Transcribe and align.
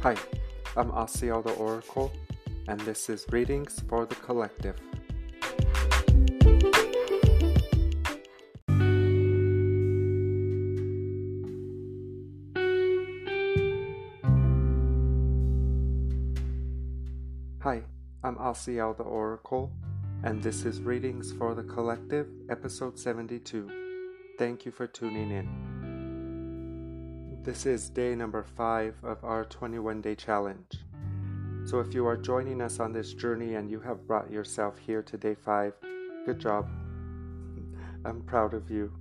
Hi, 0.00 0.14
I'm 0.76 0.92
Asiel 0.92 1.42
the 1.42 1.54
Oracle, 1.54 2.12
and 2.68 2.78
this 2.82 3.10
is 3.10 3.26
Readings 3.32 3.82
for 3.88 4.06
the 4.06 4.14
Collective. 4.14 4.76
Hi, 17.58 17.82
I'm 18.22 18.36
Asiel 18.36 18.96
the 18.96 19.02
Oracle, 19.02 19.72
and 20.22 20.40
this 20.40 20.64
is 20.64 20.80
Readings 20.80 21.32
for 21.32 21.56
the 21.56 21.64
Collective, 21.64 22.28
episode 22.48 23.00
72. 23.00 23.68
Thank 24.38 24.64
you 24.64 24.70
for 24.70 24.86
tuning 24.86 25.32
in. 25.32 25.67
This 27.48 27.64
is 27.64 27.88
day 27.88 28.14
number 28.14 28.42
five 28.42 28.94
of 29.02 29.24
our 29.24 29.46
21 29.46 30.02
day 30.02 30.14
challenge. 30.14 30.80
So, 31.64 31.80
if 31.80 31.94
you 31.94 32.06
are 32.06 32.14
joining 32.14 32.60
us 32.60 32.78
on 32.78 32.92
this 32.92 33.14
journey 33.14 33.54
and 33.54 33.70
you 33.70 33.80
have 33.80 34.06
brought 34.06 34.30
yourself 34.30 34.76
here 34.76 35.02
to 35.04 35.16
day 35.16 35.34
five, 35.34 35.72
good 36.26 36.38
job. 36.38 36.68
I'm 38.04 38.20
proud 38.26 38.52
of 38.52 38.70
you. 38.70 38.92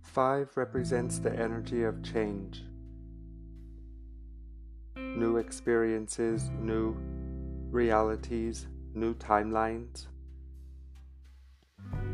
Five 0.00 0.48
represents 0.56 1.18
the 1.18 1.38
energy 1.38 1.82
of 1.82 2.02
change. 2.02 2.62
New 4.96 5.36
experiences, 5.36 6.48
new 6.58 6.96
realities, 7.70 8.66
new 8.94 9.12
timelines. 9.12 10.06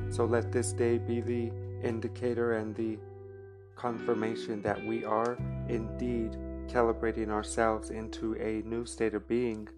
So 0.09 0.25
let 0.25 0.51
this 0.51 0.73
day 0.73 0.99
be 0.99 1.21
the 1.21 1.53
indicator 1.85 2.55
and 2.55 2.75
the 2.75 2.99
confirmation 3.77 4.63
that 4.63 4.85
we 4.85 5.05
are 5.05 5.37
indeed 5.69 6.37
calibrating 6.69 7.29
ourselves 7.29 7.91
into 7.91 8.35
a 8.37 8.63
new 8.67 8.87
state 8.87 9.15
of 9.15 9.29
being 9.29 9.69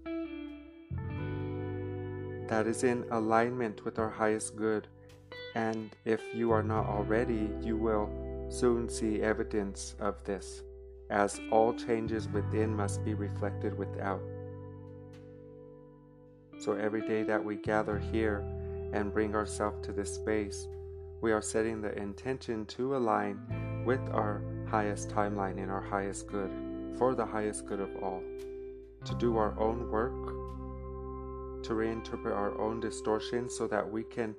that 2.48 2.66
is 2.66 2.84
in 2.84 3.04
alignment 3.10 3.84
with 3.84 3.98
our 3.98 4.10
highest 4.10 4.56
good. 4.56 4.86
And 5.54 5.90
if 6.04 6.20
you 6.34 6.52
are 6.52 6.62
not 6.62 6.86
already, 6.86 7.50
you 7.60 7.76
will 7.76 8.08
soon 8.48 8.88
see 8.88 9.22
evidence 9.22 9.96
of 9.98 10.22
this, 10.24 10.62
as 11.10 11.40
all 11.50 11.72
changes 11.72 12.28
within 12.28 12.74
must 12.74 13.04
be 13.04 13.14
reflected 13.14 13.76
without. 13.76 14.20
So 16.58 16.72
every 16.74 17.06
day 17.06 17.22
that 17.24 17.44
we 17.44 17.56
gather 17.56 17.98
here 17.98 18.44
and 18.92 19.12
bring 19.12 19.34
ourselves 19.34 19.84
to 19.86 19.92
this 19.92 20.14
space, 20.14 20.68
we 21.20 21.32
are 21.32 21.42
setting 21.42 21.80
the 21.80 21.96
intention 21.98 22.64
to 22.66 22.96
align 22.96 23.40
with 23.86 24.00
our 24.10 24.42
highest 24.68 25.08
timeline 25.08 25.62
and 25.62 25.70
our 25.70 25.80
highest 25.80 26.26
good, 26.26 26.50
for 26.98 27.14
the 27.14 27.24
highest 27.24 27.66
good 27.66 27.78
of 27.78 27.88
all, 28.02 28.20
to 29.04 29.14
do 29.14 29.36
our 29.36 29.58
own 29.60 29.88
work, 29.92 30.26
to 31.62 31.72
reinterpret 31.72 32.34
our 32.34 32.60
own 32.60 32.80
distortions 32.80 33.56
so 33.56 33.68
that 33.68 33.88
we 33.88 34.02
can 34.02 34.34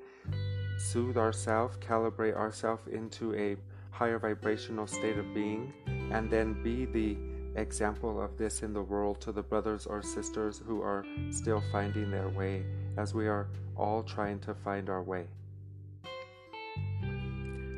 soothe 0.78 1.18
ourselves, 1.18 1.78
calibrate 1.78 2.36
ourselves 2.36 2.86
into 2.92 3.34
a 3.36 3.56
higher 3.90 4.20
vibrational 4.20 4.86
state 4.86 5.18
of 5.18 5.34
being, 5.34 5.74
and 6.12 6.30
then 6.30 6.62
be 6.62 6.86
the 6.86 7.18
example 7.60 8.22
of 8.22 8.38
this 8.38 8.62
in 8.64 8.74
the 8.74 8.84
world 8.84 9.22
to 9.22 9.32
the 9.32 9.42
brothers 9.42 9.86
or 9.86 10.02
sisters 10.02 10.62
who 10.68 10.82
are 10.82 11.06
still 11.32 11.64
finding 11.72 12.12
their 12.12 12.30
way 12.30 12.66
as 12.98 13.14
we 13.14 13.28
are 13.28 13.48
all 13.78 14.04
trying 14.04 14.40
to 14.40 14.54
find 14.54 14.90
our 14.90 15.02
way. 15.02 15.26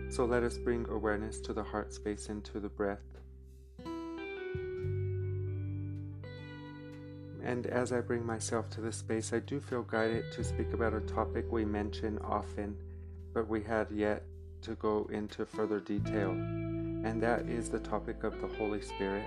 So 0.09 0.25
let 0.25 0.41
us 0.41 0.57
bring 0.57 0.87
awareness 0.89 1.39
to 1.41 1.53
the 1.53 1.63
heart 1.63 1.93
space 1.93 2.29
and 2.29 2.43
to 2.45 2.59
the 2.59 2.67
breath. 2.67 3.05
And 7.43 7.67
as 7.67 7.91
I 7.91 8.01
bring 8.01 8.25
myself 8.25 8.69
to 8.71 8.81
this 8.81 8.97
space, 8.97 9.33
I 9.33 9.39
do 9.39 9.59
feel 9.59 9.83
guided 9.83 10.31
to 10.33 10.43
speak 10.43 10.73
about 10.73 10.93
a 10.93 10.99
topic 11.01 11.51
we 11.51 11.63
mention 11.63 12.17
often, 12.19 12.75
but 13.33 13.47
we 13.47 13.61
had 13.61 13.87
yet 13.91 14.23
to 14.63 14.75
go 14.75 15.07
into 15.11 15.45
further 15.45 15.79
detail, 15.79 16.31
and 16.31 17.21
that 17.21 17.47
is 17.47 17.69
the 17.69 17.79
topic 17.79 18.23
of 18.23 18.39
the 18.41 18.47
Holy 18.47 18.81
Spirit. 18.81 19.25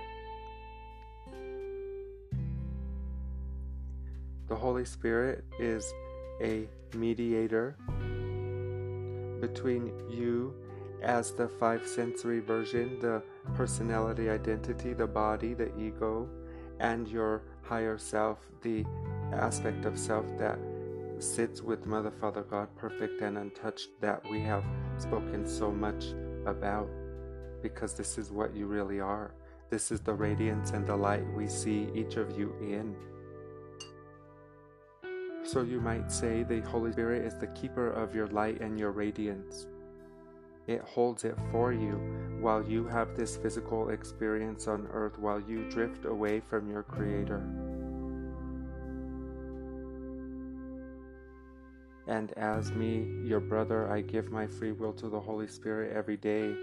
The 4.47 4.55
Holy 4.55 4.85
Spirit 4.85 5.43
is 5.59 5.91
a 6.41 6.67
mediator 6.93 7.77
between 9.41 9.91
you 10.09 10.53
as 11.03 11.31
the 11.31 11.47
five 11.47 11.85
sensory 11.85 12.39
version 12.39 12.99
the 12.99 13.21
personality 13.55 14.29
identity, 14.29 14.93
the 14.93 15.07
body, 15.07 15.53
the 15.53 15.75
ego, 15.77 16.29
and 16.79 17.07
your 17.07 17.43
higher 17.61 17.97
self, 17.97 18.39
the 18.61 18.85
aspect 19.33 19.85
of 19.85 19.97
self 19.97 20.25
that 20.37 20.57
sits 21.19 21.61
with 21.61 21.85
Mother, 21.85 22.11
Father, 22.11 22.43
God, 22.43 22.67
perfect 22.75 23.21
and 23.21 23.37
untouched, 23.37 23.89
that 24.01 24.21
we 24.29 24.41
have 24.41 24.63
spoken 24.97 25.47
so 25.47 25.71
much 25.71 26.05
about, 26.45 26.89
because 27.61 27.93
this 27.93 28.17
is 28.17 28.31
what 28.31 28.55
you 28.55 28.65
really 28.65 28.99
are. 28.99 29.33
This 29.69 29.91
is 29.91 30.01
the 30.01 30.13
radiance 30.13 30.71
and 30.71 30.85
the 30.85 30.95
light 30.95 31.25
we 31.35 31.47
see 31.47 31.87
each 31.95 32.17
of 32.17 32.37
you 32.37 32.53
in. 32.61 32.95
So 35.43 35.61
you 35.61 35.79
might 35.81 36.11
say 36.11 36.43
the 36.43 36.61
Holy 36.61 36.91
Spirit 36.91 37.25
is 37.25 37.35
the 37.35 37.47
keeper 37.47 37.91
of 37.91 38.15
your 38.15 38.27
light 38.27 38.61
and 38.61 38.79
your 38.79 38.91
radiance. 38.91 39.67
It 40.67 40.81
holds 40.81 41.25
it 41.25 41.37
for 41.51 41.73
you 41.73 41.99
while 42.39 42.63
you 42.63 42.85
have 42.87 43.15
this 43.15 43.35
physical 43.35 43.89
experience 43.89 44.67
on 44.67 44.87
earth, 44.91 45.17
while 45.19 45.41
you 45.41 45.69
drift 45.69 46.05
away 46.05 46.39
from 46.39 46.69
your 46.69 46.83
Creator. 46.83 47.41
And 52.07 52.33
as 52.33 52.71
me, 52.71 53.07
your 53.23 53.39
brother, 53.39 53.89
I 53.89 54.01
give 54.01 54.29
my 54.29 54.47
free 54.47 54.73
will 54.73 54.93
to 54.93 55.09
the 55.09 55.19
Holy 55.19 55.47
Spirit 55.47 55.95
every 55.95 56.17
day. 56.17 56.53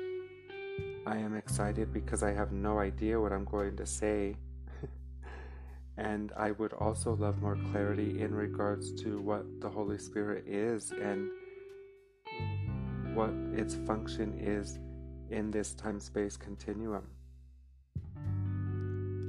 I 1.06 1.16
am 1.16 1.34
excited 1.34 1.92
because 1.92 2.22
I 2.22 2.32
have 2.32 2.52
no 2.52 2.78
idea 2.78 3.18
what 3.18 3.32
I'm 3.32 3.46
going 3.46 3.76
to 3.78 3.86
say. 3.86 4.36
and 5.96 6.30
I 6.36 6.50
would 6.52 6.74
also 6.74 7.14
love 7.14 7.40
more 7.40 7.56
clarity 7.72 8.20
in 8.20 8.34
regards 8.34 8.92
to 9.02 9.20
what 9.20 9.44
the 9.60 9.70
Holy 9.70 9.98
Spirit 9.98 10.44
is 10.46 10.92
and 10.92 11.30
what 13.20 13.34
its 13.54 13.74
function 13.86 14.32
is 14.40 14.78
in 15.28 15.50
this 15.50 15.74
time 15.74 16.00
space 16.00 16.38
continuum. 16.38 17.06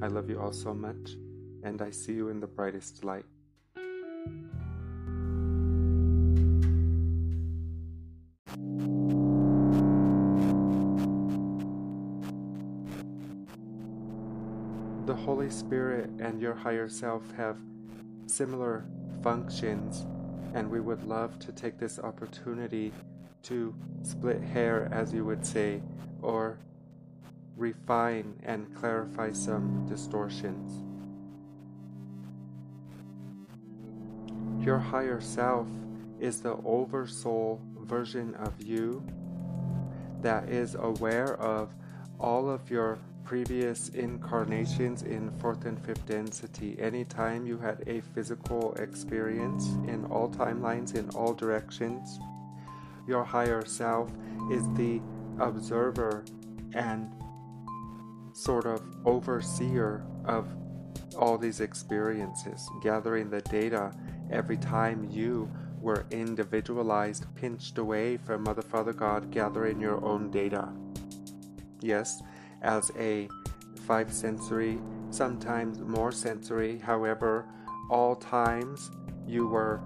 I 0.02 0.08
love 0.08 0.30
you 0.30 0.40
all 0.40 0.54
so 0.54 0.74
much, 0.74 1.18
and 1.64 1.82
I 1.82 1.90
see 1.90 2.14
you 2.14 2.30
in 2.30 2.40
the 2.40 2.48
brightest 2.48 3.04
light. 3.04 3.26
The 15.06 15.16
Holy 15.16 15.50
Spirit 15.50 16.10
and 16.22 16.42
your 16.42 16.56
higher 16.56 16.88
self 16.88 17.30
have 17.36 17.58
similar 18.28 18.86
functions, 19.22 20.06
and 20.54 20.72
we 20.72 20.80
would 20.80 21.04
love 21.04 21.38
to 21.40 21.52
take 21.52 21.78
this 21.78 22.00
opportunity 22.00 22.94
to 23.44 23.74
split 24.04 24.42
hair, 24.42 24.90
as 24.92 25.14
you 25.14 25.26
would 25.26 25.46
say, 25.46 25.82
or 26.22 26.58
refine 27.58 28.34
and 28.44 28.74
clarify 28.76 29.32
some 29.32 29.86
distortions. 29.88 30.84
Your 34.64 34.78
higher 34.78 35.22
self 35.22 35.68
is 36.20 36.42
the 36.42 36.58
oversoul 36.64 37.60
version 37.80 38.36
of 38.36 38.54
you 38.62 39.04
that 40.22 40.50
is 40.50 40.76
aware 40.76 41.36
of 41.38 41.74
all 42.20 42.50
of 42.50 42.70
your 42.70 43.00
previous 43.24 43.90
incarnations 43.90 45.04
in 45.04 45.32
fourth 45.40 45.66
and 45.66 45.84
fifth 45.84 46.06
density. 46.06 46.78
Anytime 46.80 47.46
you 47.46 47.58
had 47.58 47.84
a 47.88 48.02
physical 48.02 48.74
experience 48.74 49.68
in 49.88 50.06
all 50.12 50.30
timelines, 50.30 50.96
in 50.96 51.10
all 51.12 51.34
directions, 51.34 52.20
your 53.12 53.26
higher 53.26 53.66
self 53.66 54.10
is 54.50 54.64
the 54.76 55.02
observer 55.38 56.24
and 56.74 57.12
sort 58.34 58.66
of 58.66 58.82
overseer 59.06 60.06
of 60.24 60.48
all 61.18 61.38
these 61.38 61.60
experiences, 61.60 62.70
gathering 62.82 63.30
the 63.30 63.42
data 63.42 63.92
every 64.32 64.56
time 64.56 65.10
you 65.12 65.52
were 65.82 66.06
individualized, 66.10 67.26
pinched 67.36 67.78
away 67.78 68.16
from 68.16 68.44
Mother, 68.44 68.62
Father, 68.62 68.94
God, 68.94 69.30
gathering 69.30 69.82
your 69.82 70.02
own 70.06 70.32
data. 70.32 70.70
Yes, 71.82 72.24
as 72.62 72.92
a 72.98 73.28
five 73.86 74.14
sensory, 74.14 74.80
sometimes 75.10 75.82
more 75.82 76.14
sensory, 76.14 76.80
however, 76.80 77.46
all 77.90 78.16
times 78.16 78.90
you 79.28 79.48
were 79.48 79.82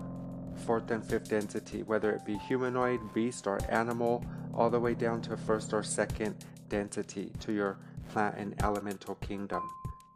fourth 0.56 0.92
and 0.92 1.04
fifth 1.04 1.30
density, 1.30 1.84
whether 1.84 2.12
it 2.12 2.26
be 2.26 2.38
humanoid, 2.38 3.14
beast, 3.14 3.48
or 3.48 3.60
animal, 3.70 4.26
all 4.54 4.70
the 4.70 4.80
way 4.80 4.94
down 4.94 5.22
to 5.24 5.38
first 5.38 5.74
or 5.74 5.84
second 5.84 6.36
density, 6.70 7.32
to 7.40 7.52
your 7.52 7.78
plant, 8.10 8.36
and 8.38 8.56
elemental 8.64 9.16
kingdom. 9.16 9.62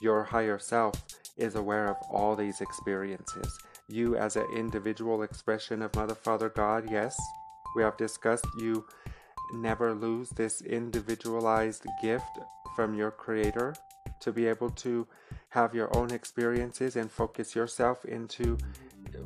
Your 0.02 0.24
higher 0.24 0.60
self 0.60 1.04
is 1.38 1.56
aware 1.56 1.88
of 1.88 1.98
all 2.10 2.36
these 2.36 2.62
experiences. 2.62 3.58
You, 3.88 4.16
as 4.16 4.36
an 4.36 4.46
individual 4.56 5.24
expression 5.24 5.82
of 5.82 5.96
Mother, 5.96 6.16
Father, 6.16 6.50
God, 6.50 6.90
yes, 6.90 7.18
we 7.76 7.84
have 7.84 7.98
discussed 7.98 8.46
you 8.60 8.86
never 9.54 9.94
lose 9.94 10.30
this 10.30 10.62
individualized 10.62 11.86
gift 12.02 12.40
from 12.76 12.94
your 12.94 13.12
Creator 13.12 13.76
to 14.20 14.32
be 14.32 14.48
able 14.48 14.70
to 14.70 15.08
have 15.50 15.74
your 15.74 15.96
own 15.98 16.12
experiences 16.12 16.96
and 16.96 17.12
focus 17.12 17.56
yourself 17.56 18.06
into 18.06 18.58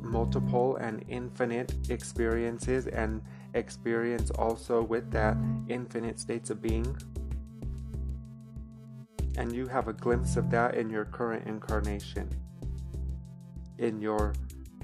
multiple 0.00 0.76
and 0.76 1.04
infinite 1.08 1.74
experiences 1.90 2.86
and 2.86 3.22
experience 3.54 4.30
also 4.32 4.82
with 4.82 5.10
that 5.10 5.36
infinite 5.68 6.18
states 6.18 6.50
of 6.50 6.60
being. 6.60 6.96
And 9.36 9.52
you 9.52 9.66
have 9.66 9.88
a 9.88 9.92
glimpse 9.92 10.36
of 10.36 10.50
that 10.50 10.76
in 10.76 10.90
your 10.90 11.04
current 11.06 11.46
incarnation, 11.46 12.28
in 13.78 14.00
your 14.00 14.34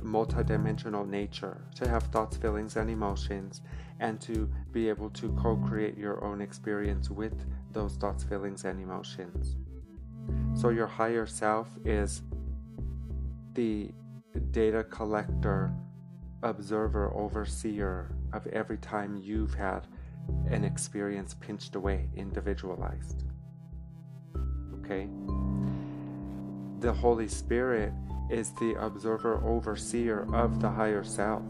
multidimensional 0.03 1.09
nature, 1.09 1.63
to 1.77 1.89
have 1.89 2.05
thoughts, 2.05 2.37
feelings, 2.37 2.77
and 2.77 2.91
emotions, 2.91 3.61
and 4.01 4.21
to 4.23 4.51
be 4.73 4.89
able 4.89 5.11
to 5.11 5.29
co 5.41 5.57
create 5.57 5.97
your 5.97 6.25
own 6.25 6.41
experience 6.41 7.11
with 7.11 7.35
those 7.73 7.95
thoughts, 7.97 8.25
feelings, 8.25 8.65
and 8.65 8.81
emotions. 8.81 9.57
So, 10.55 10.71
your 10.71 10.87
higher 10.87 11.27
self 11.27 11.69
is 11.85 12.23
the 13.55 13.93
data 14.39 14.85
collector, 14.85 15.73
observer, 16.43 17.13
overseer 17.15 18.15
of 18.33 18.47
every 18.49 18.79
time 18.79 19.17
you've 19.17 19.55
had 19.55 19.87
an 20.49 20.65
experience 20.65 21.35
pinched 21.35 21.75
away, 21.75 22.09
individualized. 22.17 23.25
Okay? 24.79 25.09
The 26.81 26.93
Holy 26.93 27.29
Spirit 27.29 27.93
is 28.31 28.53
the 28.61 28.77
observer, 28.81 29.43
overseer 29.45 30.27
of 30.35 30.61
the 30.61 30.71
higher 30.71 31.03
self, 31.03 31.43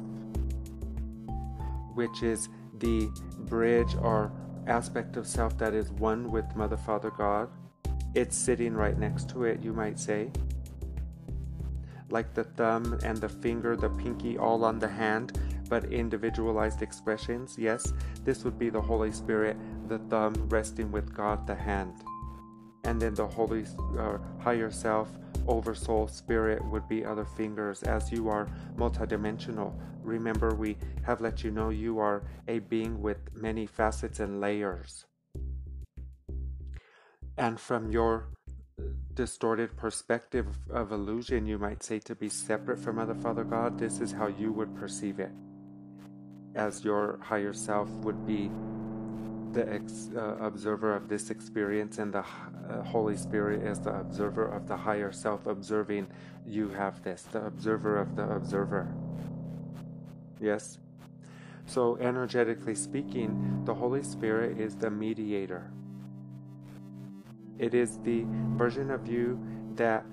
which 1.94 2.22
is 2.22 2.48
the 2.78 3.08
bridge 3.40 3.94
or 4.00 4.32
aspect 4.66 5.16
of 5.16 5.26
self 5.26 5.58
that 5.58 5.74
is 5.74 5.90
one 5.92 6.30
with 6.30 6.44
Mother, 6.56 6.76
Father, 6.76 7.10
God. 7.10 7.50
It's 8.14 8.36
sitting 8.36 8.74
right 8.74 8.98
next 8.98 9.28
to 9.30 9.44
it, 9.44 9.60
you 9.60 9.72
might 9.72 9.98
say 9.98 10.30
like 12.10 12.34
the 12.34 12.44
thumb 12.44 12.98
and 13.04 13.16
the 13.18 13.28
finger, 13.28 13.76
the 13.76 13.90
pinky, 13.90 14.36
all 14.38 14.64
on 14.64 14.78
the 14.78 14.88
hand, 14.88 15.38
but 15.68 15.84
individualized 15.92 16.82
expressions. 16.82 17.56
Yes, 17.58 17.92
this 18.24 18.44
would 18.44 18.58
be 18.58 18.70
the 18.70 18.80
Holy 18.80 19.12
Spirit, 19.12 19.56
the 19.88 19.98
thumb 19.98 20.34
resting 20.48 20.90
with 20.90 21.14
God, 21.14 21.46
the 21.46 21.54
hand. 21.54 21.94
And 22.84 23.00
then 23.00 23.14
the 23.14 23.26
Holy 23.26 23.64
uh, 23.98 24.18
higher 24.40 24.70
self, 24.70 25.08
oversoul, 25.46 26.08
spirit 26.08 26.64
would 26.70 26.88
be 26.88 27.04
other 27.04 27.24
fingers 27.24 27.82
as 27.82 28.10
you 28.10 28.28
are 28.28 28.48
multidimensional. 28.76 29.72
Remember, 30.02 30.54
we 30.54 30.76
have 31.02 31.20
let 31.20 31.44
you 31.44 31.50
know 31.50 31.68
you 31.70 31.98
are 31.98 32.22
a 32.48 32.58
being 32.58 33.00
with 33.00 33.18
many 33.34 33.66
facets 33.66 34.20
and 34.20 34.40
layers. 34.40 35.04
And 37.36 37.60
from 37.60 37.90
your 37.90 38.28
distorted 39.20 39.76
perspective 39.76 40.46
of 40.70 40.92
illusion, 40.92 41.44
you 41.44 41.58
might 41.58 41.82
say, 41.82 41.98
to 41.98 42.14
be 42.14 42.30
separate 42.30 42.78
from 42.78 42.96
Mother 42.96 43.14
Father 43.14 43.44
God, 43.44 43.78
this 43.78 44.00
is 44.00 44.12
how 44.12 44.28
you 44.28 44.50
would 44.50 44.74
perceive 44.74 45.20
it. 45.20 45.30
As 46.54 46.82
your 46.82 47.18
higher 47.22 47.52
self 47.52 47.90
would 48.02 48.26
be 48.26 48.50
the 49.52 49.70
ex, 49.70 50.08
uh, 50.16 50.36
observer 50.40 50.96
of 50.96 51.10
this 51.10 51.28
experience, 51.28 51.98
and 51.98 52.14
the 52.14 52.20
uh, 52.20 52.82
Holy 52.82 53.14
Spirit 53.14 53.60
is 53.62 53.78
the 53.80 53.94
observer 53.94 54.46
of 54.46 54.66
the 54.66 54.76
higher 54.78 55.12
self, 55.12 55.46
observing 55.46 56.06
you 56.46 56.70
have 56.70 57.02
this, 57.02 57.20
the 57.30 57.44
observer 57.44 57.98
of 57.98 58.16
the 58.16 58.26
observer. 58.26 58.90
Yes? 60.40 60.78
So, 61.66 61.98
energetically 61.98 62.74
speaking, 62.74 63.64
the 63.66 63.74
Holy 63.74 64.02
Spirit 64.02 64.58
is 64.58 64.76
the 64.76 64.88
mediator 64.88 65.70
it 67.60 67.74
is 67.74 67.98
the 67.98 68.24
version 68.56 68.90
of 68.90 69.06
you 69.06 69.38
that, 69.74 70.06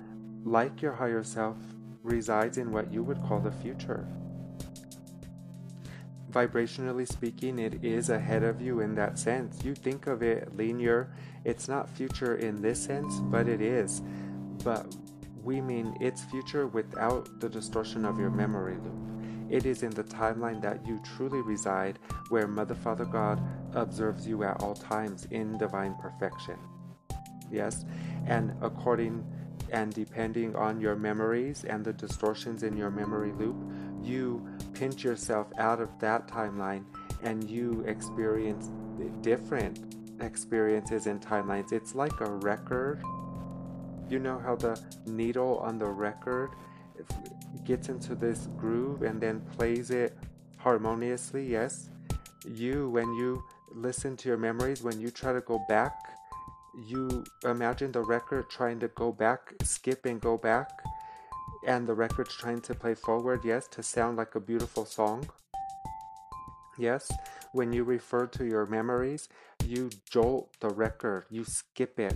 like 0.44 0.82
your 0.82 0.92
higher 0.92 1.24
self, 1.24 1.56
resides 2.02 2.58
in 2.58 2.70
what 2.70 2.92
you 2.92 3.02
would 3.02 3.22
call 3.22 3.40
the 3.40 3.50
future. 3.50 4.06
Vibrationally 6.30 7.08
speaking, 7.08 7.58
it 7.58 7.82
is 7.82 8.10
ahead 8.10 8.42
of 8.42 8.60
you 8.60 8.80
in 8.80 8.94
that 8.96 9.18
sense. 9.18 9.64
You 9.64 9.74
think 9.74 10.06
of 10.06 10.22
it 10.22 10.54
linear, 10.56 11.10
it's 11.44 11.68
not 11.68 11.88
future 11.88 12.36
in 12.36 12.60
this 12.60 12.84
sense, 12.84 13.18
but 13.18 13.48
it 13.48 13.62
is. 13.62 14.02
But 14.62 14.94
we 15.42 15.62
mean 15.62 15.96
it's 16.02 16.24
future 16.24 16.66
without 16.66 17.40
the 17.40 17.48
distortion 17.48 18.04
of 18.04 18.20
your 18.20 18.30
memory 18.30 18.76
loop. 18.76 19.50
It 19.50 19.64
is 19.64 19.82
in 19.82 19.90
the 19.90 20.04
timeline 20.04 20.60
that 20.60 20.86
you 20.86 21.00
truly 21.16 21.40
reside, 21.40 21.98
where 22.28 22.46
Mother, 22.46 22.74
Father, 22.74 23.06
God 23.06 23.40
observes 23.72 24.28
you 24.28 24.44
at 24.44 24.62
all 24.62 24.74
times 24.74 25.26
in 25.30 25.56
divine 25.56 25.94
perfection 25.94 26.58
yes 27.50 27.84
and 28.26 28.52
according 28.62 29.24
and 29.70 29.92
depending 29.92 30.54
on 30.56 30.80
your 30.80 30.96
memories 30.96 31.64
and 31.64 31.84
the 31.84 31.92
distortions 31.92 32.62
in 32.62 32.76
your 32.76 32.90
memory 32.90 33.32
loop 33.32 33.56
you 34.02 34.46
pinch 34.74 35.04
yourself 35.04 35.48
out 35.58 35.80
of 35.80 35.88
that 35.98 36.26
timeline 36.28 36.84
and 37.22 37.48
you 37.50 37.82
experience 37.86 38.70
different 39.22 39.80
experiences 40.20 41.06
and 41.06 41.20
timelines. 41.20 41.72
It's 41.72 41.94
like 41.94 42.20
a 42.20 42.30
record. 42.30 43.02
You 44.08 44.18
know 44.18 44.38
how 44.38 44.56
the 44.56 44.80
needle 45.06 45.58
on 45.58 45.78
the 45.78 45.86
record 45.86 46.50
gets 47.64 47.88
into 47.88 48.14
this 48.14 48.48
groove 48.56 49.02
and 49.02 49.20
then 49.20 49.40
plays 49.56 49.90
it 49.90 50.16
harmoniously? 50.56 51.46
Yes. 51.46 51.90
You 52.46 52.88
when 52.90 53.12
you 53.14 53.42
listen 53.72 54.16
to 54.16 54.28
your 54.28 54.38
memories 54.38 54.82
when 54.82 54.98
you 54.98 55.10
try 55.10 55.32
to 55.32 55.42
go 55.42 55.60
back 55.68 56.17
you 56.86 57.24
imagine 57.44 57.92
the 57.92 58.02
record 58.02 58.48
trying 58.48 58.80
to 58.80 58.88
go 58.88 59.12
back, 59.12 59.54
skip 59.62 60.06
and 60.06 60.20
go 60.20 60.36
back, 60.36 60.70
and 61.66 61.86
the 61.86 61.94
record's 61.94 62.36
trying 62.36 62.60
to 62.62 62.74
play 62.74 62.94
forward, 62.94 63.40
yes, 63.44 63.66
to 63.68 63.82
sound 63.82 64.16
like 64.16 64.34
a 64.34 64.40
beautiful 64.40 64.84
song. 64.84 65.28
Yes, 66.78 67.10
when 67.52 67.72
you 67.72 67.82
refer 67.82 68.26
to 68.26 68.44
your 68.44 68.66
memories, 68.66 69.28
you 69.64 69.90
jolt 70.08 70.54
the 70.60 70.70
record, 70.70 71.24
you 71.30 71.44
skip 71.44 71.98
it, 71.98 72.14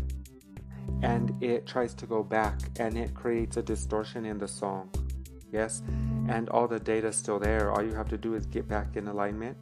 and 1.02 1.42
it 1.42 1.66
tries 1.66 1.94
to 1.94 2.06
go 2.06 2.22
back, 2.22 2.58
and 2.78 2.96
it 2.96 3.14
creates 3.14 3.56
a 3.56 3.62
distortion 3.62 4.24
in 4.24 4.38
the 4.38 4.48
song. 4.48 4.90
Yes, 5.50 5.82
and 6.28 6.48
all 6.48 6.68
the 6.68 6.78
data 6.78 7.08
is 7.08 7.16
still 7.16 7.38
there. 7.38 7.72
All 7.72 7.82
you 7.82 7.94
have 7.94 8.08
to 8.08 8.16
do 8.16 8.34
is 8.34 8.46
get 8.46 8.68
back 8.68 8.96
in 8.96 9.08
alignment. 9.08 9.56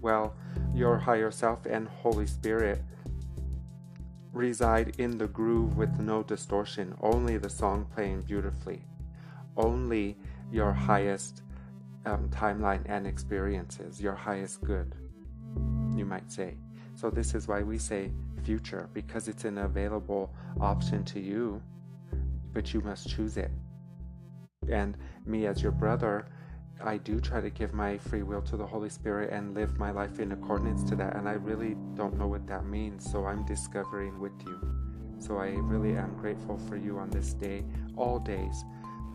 Well, 0.00 0.34
your 0.72 0.96
higher 0.96 1.30
self 1.30 1.66
and 1.66 1.88
Holy 1.88 2.26
Spirit 2.26 2.82
reside 4.32 4.94
in 4.98 5.18
the 5.18 5.26
groove 5.26 5.76
with 5.76 5.98
no 5.98 6.22
distortion, 6.22 6.94
only 7.00 7.36
the 7.36 7.50
song 7.50 7.86
playing 7.94 8.22
beautifully, 8.22 8.84
only 9.56 10.16
your 10.52 10.72
highest 10.72 11.42
um, 12.06 12.28
timeline 12.30 12.82
and 12.86 13.06
experiences, 13.06 14.00
your 14.00 14.14
highest 14.14 14.62
good, 14.62 14.94
you 15.94 16.04
might 16.04 16.30
say. 16.30 16.56
So, 16.94 17.10
this 17.10 17.34
is 17.34 17.48
why 17.48 17.62
we 17.62 17.78
say 17.78 18.12
future, 18.44 18.88
because 18.92 19.28
it's 19.28 19.44
an 19.44 19.58
available 19.58 20.32
option 20.60 21.04
to 21.04 21.20
you, 21.20 21.62
but 22.52 22.72
you 22.72 22.80
must 22.80 23.08
choose 23.08 23.36
it. 23.36 23.50
And 24.68 24.96
me, 25.26 25.46
as 25.46 25.62
your 25.62 25.72
brother, 25.72 26.26
I 26.82 26.96
do 26.96 27.20
try 27.20 27.40
to 27.40 27.50
give 27.50 27.74
my 27.74 27.98
free 27.98 28.22
will 28.22 28.42
to 28.42 28.56
the 28.56 28.66
Holy 28.66 28.88
Spirit 28.88 29.30
and 29.32 29.54
live 29.54 29.78
my 29.78 29.90
life 29.90 30.18
in 30.18 30.32
accordance 30.32 30.82
to 30.84 30.96
that. 30.96 31.16
And 31.16 31.28
I 31.28 31.32
really 31.32 31.76
don't 31.94 32.18
know 32.18 32.26
what 32.26 32.46
that 32.46 32.64
means. 32.64 33.10
So 33.10 33.26
I'm 33.26 33.44
discovering 33.44 34.18
with 34.18 34.32
you. 34.46 34.60
So 35.18 35.38
I 35.38 35.48
really 35.50 35.96
am 35.96 36.16
grateful 36.16 36.58
for 36.68 36.76
you 36.76 36.98
on 36.98 37.10
this 37.10 37.34
day, 37.34 37.64
all 37.96 38.18
days. 38.18 38.64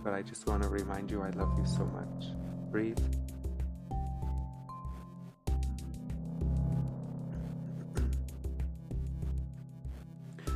But 0.04 0.14
I 0.14 0.22
just 0.22 0.48
want 0.48 0.62
to 0.64 0.70
remind 0.70 1.10
you 1.10 1.24
I 1.24 1.32
love 1.32 1.58
you 1.58 1.66
so 1.66 1.86
much. 1.86 2.28
Breathe. 2.72 3.00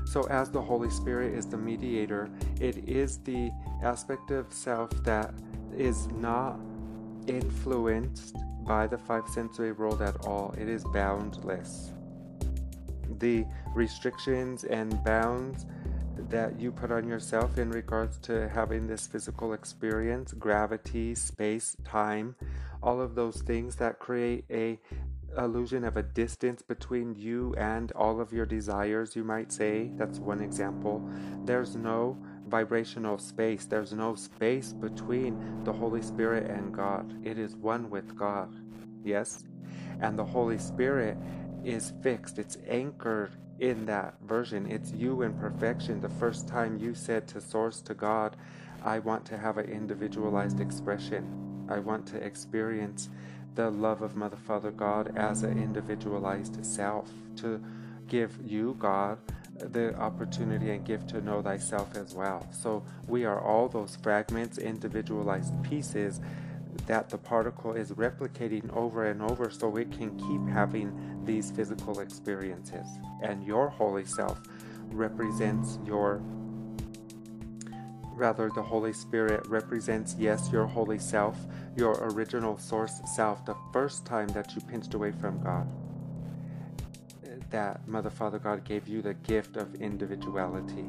So, 0.06 0.24
as 0.24 0.50
the 0.50 0.60
Holy 0.60 0.90
Spirit 0.90 1.36
is 1.36 1.46
the 1.46 1.58
mediator, 1.58 2.32
it 2.60 2.90
is 2.90 3.20
the 3.20 3.52
aspect 3.84 4.32
of 4.32 4.52
self 4.52 4.90
that 5.04 5.36
is 5.78 6.08
not 6.08 6.60
influenced 7.30 8.36
by 8.66 8.88
the 8.88 8.98
five 8.98 9.28
sensory 9.30 9.72
world 9.72 10.02
at 10.02 10.26
all. 10.26 10.54
It 10.58 10.68
is 10.68 10.84
boundless. 10.86 11.92
The 13.20 13.46
restrictions 13.74 14.64
and 14.64 15.04
bounds 15.04 15.66
that 16.30 16.60
you 16.60 16.72
put 16.72 16.92
on 16.92 17.08
yourself 17.08 17.58
in 17.58 17.72
regards 17.72 18.18
to 18.18 18.50
having 18.50 18.88
this 18.88 19.08
physical 19.08 19.54
experience, 19.54 20.34
gravity, 20.34 21.16
space, 21.16 21.78
time, 21.84 22.36
all 22.84 23.02
of 23.02 23.16
those 23.16 23.42
things 23.42 23.76
that 23.78 24.00
create 24.00 24.46
a 24.50 24.80
illusion 25.38 25.84
of 25.84 25.96
a 25.96 26.04
distance 26.04 26.62
between 26.62 27.16
you 27.16 27.54
and 27.58 27.92
all 27.94 28.20
of 28.20 28.34
your 28.34 28.46
desires, 28.46 29.16
you 29.16 29.24
might 29.24 29.52
say. 29.52 29.92
That's 29.96 30.20
one 30.20 30.42
example. 30.42 31.08
There's 31.46 31.76
no 31.76 32.18
vibrational 32.50 33.18
space, 33.18 33.66
there's 33.66 33.94
no 33.94 34.16
space 34.16 34.74
between 34.74 35.64
the 35.64 35.74
Holy 35.74 36.02
Spirit 36.02 36.50
and 36.50 36.74
God. 36.74 37.26
It 37.26 37.38
is 37.38 37.56
one 37.56 37.90
with 37.90 38.16
God. 38.18 38.54
Yes? 39.04 39.44
And 40.02 40.18
the 40.18 40.26
Holy 40.26 40.58
Spirit 40.58 41.18
is 41.64 41.94
fixed, 42.02 42.40
it's 42.40 42.58
anchored 42.68 43.32
in 43.60 43.86
that 43.86 44.16
version. 44.22 44.70
It's 44.72 44.92
you 44.94 45.22
in 45.22 45.34
perfection. 45.34 46.02
The 46.02 46.10
first 46.10 46.48
time 46.48 46.78
you 46.78 46.94
said 46.96 47.28
to 47.30 47.42
Source, 47.42 47.82
to 47.82 47.94
God, 47.94 48.38
I 48.84 49.00
want 49.00 49.26
to 49.26 49.38
have 49.38 49.58
an 49.58 49.70
individualized 49.70 50.60
expression. 50.60 51.68
I 51.70 51.80
want 51.80 52.08
to 52.08 52.18
experience 52.18 53.10
the 53.56 53.70
love 53.70 54.02
of 54.02 54.16
Mother, 54.16 54.38
Father, 54.38 54.72
God 54.72 55.18
as 55.18 55.44
an 55.44 55.62
individualized 55.62 56.66
self, 56.66 57.10
to 57.38 57.62
give 58.08 58.38
you, 58.44 58.76
God, 58.80 59.18
the 59.60 59.96
opportunity 59.96 60.72
and 60.72 60.86
gift 60.86 61.10
to 61.10 61.22
know 61.22 61.42
thyself 61.42 61.96
as 61.96 62.14
well. 62.14 62.48
So 62.52 62.84
we 63.08 63.26
are 63.26 63.42
all 63.42 63.68
those 63.68 63.98
fragments, 63.98 64.58
individualized 64.58 65.54
pieces 65.64 66.22
that 66.88 67.10
the 67.10 67.18
particle 67.18 67.74
is 67.74 67.92
replicating 67.92 68.76
over 68.76 69.06
and 69.06 69.22
over 69.22 69.50
so 69.50 69.76
it 69.76 69.92
can 69.92 70.18
keep 70.18 70.54
having 70.54 71.24
these 71.26 71.52
physical 71.52 72.00
experiences. 72.00 72.88
And 73.22 73.46
your 73.46 73.70
holy 73.70 74.06
self 74.06 74.42
represents 74.92 75.80
your 75.86 76.22
rather 78.20 78.50
the 78.50 78.62
Holy 78.62 78.92
Spirit 78.92 79.48
represents, 79.48 80.16
yes, 80.20 80.50
your 80.52 80.68
holy 80.68 81.00
self, 81.00 81.38
your 81.78 81.94
original 82.12 82.58
source 82.58 83.00
self, 83.16 83.46
the 83.46 83.56
first 83.72 84.06
time 84.06 84.28
that 84.30 84.54
you 84.54 84.62
pinched 84.62 84.94
away 84.94 85.12
from 85.12 85.42
God. 85.42 85.68
That 87.50 87.88
Mother, 87.88 88.10
Father, 88.10 88.38
God 88.38 88.64
gave 88.64 88.88
you 88.88 89.02
the 89.02 89.16
gift 89.16 89.58
of 89.58 89.76
individuality, 89.76 90.84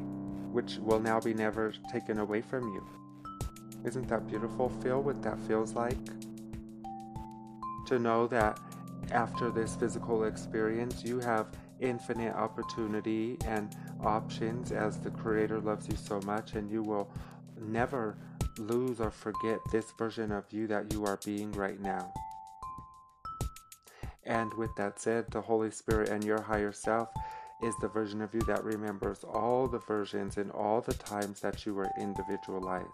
which 0.51 0.77
will 0.77 0.99
now 0.99 1.19
be 1.19 1.33
never 1.33 1.73
taken 1.91 2.19
away 2.19 2.41
from 2.41 2.71
you. 2.73 2.85
Isn't 3.83 4.07
that 4.09 4.27
beautiful? 4.27 4.69
Feel 4.83 5.01
what 5.01 5.23
that 5.23 5.39
feels 5.47 5.73
like? 5.73 5.97
To 7.87 7.97
know 7.97 8.27
that 8.27 8.59
after 9.11 9.49
this 9.49 9.75
physical 9.75 10.25
experience, 10.25 11.03
you 11.03 11.19
have 11.19 11.47
infinite 11.79 12.35
opportunity 12.35 13.37
and 13.45 13.75
options 14.03 14.71
as 14.71 14.99
the 14.99 15.09
Creator 15.09 15.61
loves 15.61 15.87
you 15.87 15.95
so 15.95 16.19
much, 16.21 16.53
and 16.53 16.69
you 16.69 16.83
will 16.83 17.11
never 17.59 18.15
lose 18.59 18.99
or 18.99 19.09
forget 19.09 19.57
this 19.71 19.85
version 19.97 20.31
of 20.31 20.45
you 20.51 20.67
that 20.67 20.93
you 20.93 21.05
are 21.05 21.19
being 21.25 21.51
right 21.53 21.79
now. 21.81 22.13
And 24.31 24.53
with 24.53 24.73
that 24.75 24.97
said, 24.97 25.29
the 25.29 25.41
Holy 25.41 25.71
Spirit 25.71 26.07
and 26.07 26.23
your 26.23 26.41
higher 26.41 26.71
self 26.71 27.09
is 27.61 27.75
the 27.81 27.89
version 27.89 28.21
of 28.21 28.33
you 28.33 28.39
that 28.43 28.63
remembers 28.63 29.25
all 29.25 29.67
the 29.67 29.79
versions 29.79 30.37
and 30.37 30.49
all 30.51 30.79
the 30.79 30.93
times 30.93 31.41
that 31.41 31.65
you 31.65 31.73
were 31.73 31.89
individualized. 31.99 32.87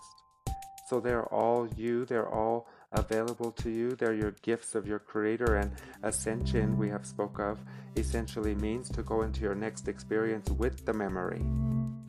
So 0.88 1.00
they're 1.00 1.32
all 1.32 1.68
you, 1.76 2.06
they're 2.06 2.28
all 2.28 2.68
available 2.92 3.52
to 3.52 3.70
you. 3.70 3.92
They're 3.92 4.16
your 4.16 4.32
gifts 4.42 4.74
of 4.74 4.88
your 4.88 4.98
creator 4.98 5.58
and 5.58 5.72
ascension 6.02 6.76
we 6.76 6.90
have 6.90 7.06
spoke 7.06 7.40
of 7.40 7.60
essentially 7.96 8.56
means 8.56 8.90
to 8.90 9.04
go 9.04 9.22
into 9.22 9.42
your 9.42 9.54
next 9.54 9.88
experience 9.88 10.50
with 10.50 10.88
the 10.88 10.94
memory 10.94 11.46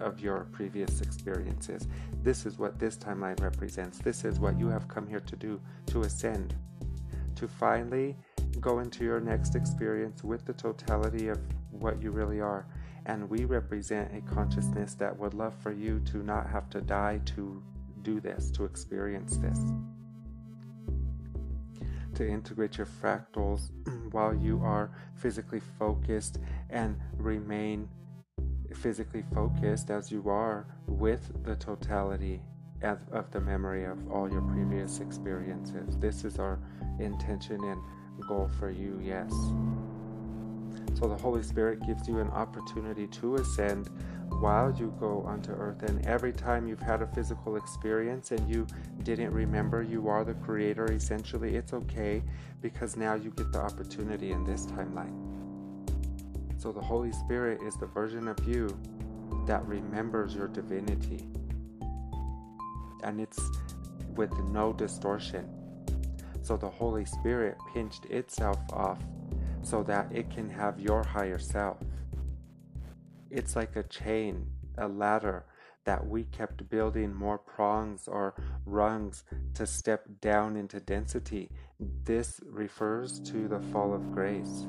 of 0.01 0.21
your 0.21 0.49
previous 0.53 1.03
experiences. 1.03 1.87
This 2.23 2.47
is 2.47 2.57
what 2.57 2.79
this 2.79 2.97
timeline 2.97 3.39
represents. 3.43 3.99
This 3.99 4.25
is 4.25 4.41
what 4.41 4.59
you 4.59 4.69
have 4.69 4.89
come 4.89 5.07
here 5.07 5.21
to 5.21 5.37
do 5.37 5.61
to 5.89 6.01
ascend. 6.01 6.55
To 7.35 7.47
finally 7.47 8.17
go 8.61 8.81
into 8.81 9.05
your 9.05 9.21
next 9.21 9.55
experience 9.55 10.25
with 10.25 10.45
the 10.45 10.53
totality 10.53 11.29
of 11.29 11.39
what 11.71 12.03
you 12.03 12.11
really 12.11 12.41
are. 12.41 12.67
And 13.07 13.29
we 13.31 13.45
represent 13.45 14.11
a 14.15 14.21
consciousness 14.33 14.95
that 14.95 15.17
would 15.19 15.35
love 15.35 15.55
for 15.63 15.73
you 15.73 16.01
to 16.07 16.19
not 16.19 16.49
have 16.51 16.69
to 16.71 16.81
die 16.81 17.21
to 17.37 17.63
do 18.03 18.21
this, 18.21 18.51
to 18.53 18.65
experience 18.65 19.37
this 19.39 19.59
to 22.19 22.29
integrate 22.29 22.77
your 22.77 22.87
fractals 22.87 23.71
while 24.11 24.35
you 24.35 24.61
are 24.65 24.91
physically 25.15 25.61
focused 25.79 26.39
and 26.69 26.99
remain 27.17 27.89
physically 28.75 29.25
focused 29.33 29.91
as 29.91 30.11
you 30.11 30.29
are 30.29 30.67
with 30.89 31.31
the 31.45 31.55
totality 31.57 32.43
of, 32.83 33.31
the 33.31 33.41
memory 33.41 33.85
of 33.85 33.99
all 34.11 34.31
your 34.31 34.43
previous 34.43 34.99
experiences. 34.99 35.97
This 35.97 36.25
is 36.25 36.39
our 36.39 36.59
intention 36.99 37.63
and 37.63 37.81
goal 38.27 38.51
for 38.59 38.71
you, 38.71 39.01
yes. 39.03 39.33
So 40.99 41.07
the 41.07 41.17
Holy 41.17 41.43
Spirit 41.43 41.87
gives 41.87 42.09
you 42.09 42.19
an 42.19 42.29
opportunity 42.31 43.07
to 43.07 43.37
ascend 43.37 43.89
while 44.41 44.73
you 44.73 44.93
go 44.99 45.23
onto 45.23 45.53
earth. 45.53 45.83
And 45.85 46.05
every 46.07 46.33
time 46.33 46.67
you've 46.67 46.81
had 46.81 47.03
a 47.03 47.07
physical 47.07 47.57
experience 47.57 48.33
and 48.33 48.49
you 48.53 48.67
didn't 49.05 49.31
remember 49.33 49.83
you 49.83 50.09
are 50.09 50.25
the 50.25 50.35
creator, 50.35 50.91
essentially, 50.91 51.57
it's 51.57 51.73
okay 51.73 52.23
because 52.61 52.97
now 52.97 53.15
you 53.15 53.31
get 53.31 53.53
the 53.53 53.61
opportunity 53.61 54.33
in 54.33 54.45
this 54.45 54.67
timeline. 54.67 55.15
So 56.59 56.73
the 56.73 56.81
Holy 56.81 57.13
Spirit 57.13 57.63
is 57.63 57.77
the 57.77 57.87
version 57.87 58.27
of 58.27 58.37
you 58.47 58.77
that 59.47 59.65
remembers 59.67 60.35
your 60.35 60.49
divinity. 60.49 61.29
And 63.05 63.21
it's 63.21 63.39
with 64.17 64.33
no 64.51 64.73
distortion. 64.73 65.49
So 66.49 66.57
the 66.57 66.71
Holy 66.71 67.05
Spirit 67.05 67.59
pinched 67.75 68.07
itself 68.07 68.59
off 68.73 69.03
so 69.61 69.83
that 69.83 70.11
it 70.11 70.31
can 70.31 70.49
have 70.49 70.81
your 70.81 71.05
higher 71.05 71.39
self. 71.39 71.77
It's 73.31 73.55
like 73.55 73.77
a 73.77 73.83
chain, 73.83 74.47
a 74.79 74.89
ladder 74.89 75.45
that 75.85 76.09
we 76.09 76.25
kept 76.25 76.71
building 76.71 77.13
more 77.15 77.37
prongs 77.37 78.09
or 78.09 78.35
rungs 78.65 79.25
to 79.57 79.67
step 79.67 80.07
down 80.23 80.57
into 80.57 80.81
density. 80.81 81.51
This 82.05 82.41
refers 82.47 83.21
to 83.31 83.47
the 83.47 83.61
fall 83.71 83.93
of 83.93 84.11
grace. 84.13 84.67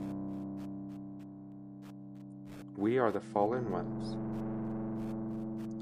We 2.75 2.97
are 2.97 3.13
the 3.13 3.21
fallen 3.21 3.71
ones 3.71 4.17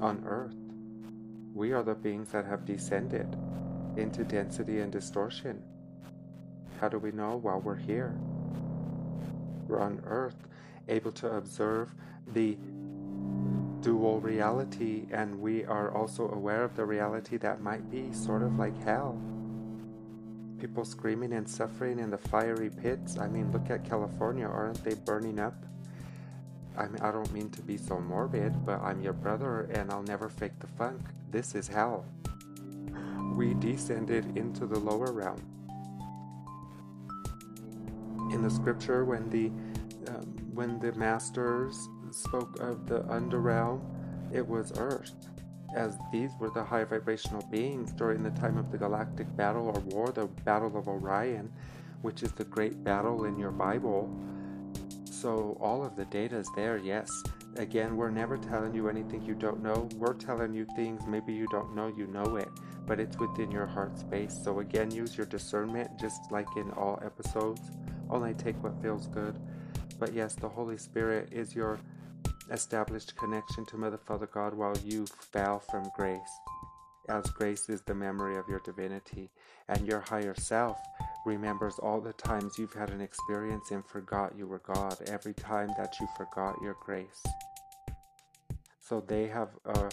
on 0.00 0.22
earth. 0.24 0.54
We 1.52 1.72
are 1.72 1.82
the 1.82 1.96
beings 1.96 2.30
that 2.30 2.44
have 2.44 2.64
descended 2.64 3.36
into 3.96 4.22
density 4.22 4.78
and 4.78 4.92
distortion. 4.92 5.60
How 6.80 6.88
do 6.88 6.98
we 6.98 7.10
know? 7.12 7.36
While 7.36 7.60
we're 7.60 7.76
here. 7.76 8.16
We're 9.66 9.80
on 9.80 10.00
earth, 10.06 10.46
able 10.88 11.12
to 11.12 11.28
observe 11.36 11.94
the 12.32 12.56
dual 13.80 14.20
reality, 14.20 15.06
and 15.10 15.40
we 15.40 15.64
are 15.64 15.94
also 15.94 16.30
aware 16.30 16.64
of 16.64 16.74
the 16.76 16.84
reality 16.84 17.36
that 17.38 17.60
might 17.60 17.90
be 17.90 18.12
sort 18.12 18.42
of 18.42 18.58
like 18.58 18.80
hell. 18.82 19.20
People 20.60 20.84
screaming 20.84 21.32
and 21.32 21.48
suffering 21.48 21.98
in 21.98 22.10
the 22.10 22.18
fiery 22.18 22.70
pits. 22.70 23.18
I 23.18 23.28
mean, 23.28 23.52
look 23.52 23.70
at 23.70 23.88
California, 23.88 24.46
aren't 24.46 24.82
they 24.84 24.94
burning 24.94 25.38
up? 25.38 25.54
I 26.76 26.86
mean, 26.86 27.00
I 27.00 27.10
don't 27.10 27.32
mean 27.32 27.50
to 27.50 27.62
be 27.62 27.76
so 27.76 28.00
morbid, 28.00 28.64
but 28.64 28.80
I'm 28.80 29.02
your 29.02 29.12
brother 29.12 29.62
and 29.72 29.90
I'll 29.90 30.02
never 30.02 30.28
fake 30.28 30.58
the 30.60 30.66
funk. 30.66 31.00
This 31.30 31.54
is 31.54 31.68
hell. 31.68 32.06
We 33.34 33.54
descended 33.54 34.36
into 34.36 34.66
the 34.66 34.78
lower 34.78 35.12
realm. 35.12 35.57
In 38.30 38.42
the 38.42 38.50
scripture, 38.50 39.04
when 39.04 39.28
the 39.30 39.46
um, 40.10 40.36
when 40.54 40.78
the 40.78 40.92
masters 40.92 41.88
spoke 42.10 42.60
of 42.60 42.86
the 42.86 43.00
underrealm, 43.04 43.80
it 44.32 44.46
was 44.46 44.72
Earth, 44.76 45.14
as 45.76 45.96
these 46.12 46.30
were 46.38 46.50
the 46.50 46.64
high 46.64 46.84
vibrational 46.84 47.46
beings 47.50 47.92
during 47.92 48.22
the 48.22 48.30
time 48.30 48.56
of 48.56 48.70
the 48.70 48.78
galactic 48.78 49.34
battle 49.36 49.68
or 49.68 49.80
war, 49.80 50.10
the 50.12 50.26
Battle 50.44 50.76
of 50.76 50.88
Orion, 50.88 51.52
which 52.02 52.22
is 52.22 52.32
the 52.32 52.44
great 52.44 52.82
battle 52.84 53.24
in 53.24 53.38
your 53.38 53.50
Bible. 53.50 54.10
So 55.04 55.58
all 55.60 55.84
of 55.84 55.96
the 55.96 56.04
data 56.06 56.36
is 56.36 56.48
there, 56.54 56.78
yes. 56.78 57.10
Again, 57.56 57.96
we're 57.96 58.10
never 58.10 58.36
telling 58.36 58.74
you 58.74 58.88
anything 58.88 59.22
you 59.22 59.34
don't 59.34 59.62
know. 59.62 59.88
We're 59.96 60.14
telling 60.14 60.54
you 60.54 60.66
things 60.76 61.06
maybe 61.06 61.32
you 61.32 61.46
don't 61.50 61.74
know 61.74 61.88
you 61.88 62.06
know 62.06 62.36
it, 62.36 62.48
but 62.86 63.00
it's 63.00 63.18
within 63.18 63.50
your 63.50 63.66
heart 63.66 63.98
space. 63.98 64.38
So 64.44 64.60
again, 64.60 64.90
use 64.90 65.16
your 65.16 65.26
discernment 65.26 65.98
just 65.98 66.30
like 66.30 66.46
in 66.56 66.70
all 66.72 67.02
episodes. 67.04 67.60
Only 68.10 68.34
take 68.34 68.62
what 68.62 68.80
feels 68.82 69.06
good. 69.06 69.38
But 69.98 70.12
yes, 70.12 70.34
the 70.34 70.48
Holy 70.48 70.76
Spirit 70.76 71.28
is 71.32 71.54
your 71.54 71.78
established 72.50 73.16
connection 73.16 73.66
to 73.66 73.76
Mother, 73.76 73.98
Father, 73.98 74.26
God 74.26 74.54
while 74.54 74.76
you 74.84 75.06
fell 75.06 75.60
from 75.60 75.90
grace, 75.96 76.18
as 77.08 77.26
grace 77.30 77.68
is 77.68 77.82
the 77.82 77.94
memory 77.94 78.36
of 78.36 78.48
your 78.48 78.60
divinity, 78.64 79.30
and 79.68 79.86
your 79.86 80.00
higher 80.00 80.34
self 80.34 80.78
remembers 81.26 81.78
all 81.80 82.00
the 82.00 82.12
times 82.14 82.58
you've 82.58 82.72
had 82.72 82.90
an 82.90 83.00
experience 83.00 83.70
and 83.70 83.84
forgot 83.84 84.36
you 84.36 84.46
were 84.46 84.60
God, 84.60 84.96
every 85.06 85.34
time 85.34 85.68
that 85.76 85.96
you 86.00 86.08
forgot 86.16 86.56
your 86.62 86.76
grace. 86.80 87.22
So 88.80 89.04
they 89.06 89.26
have 89.26 89.50
a 89.66 89.90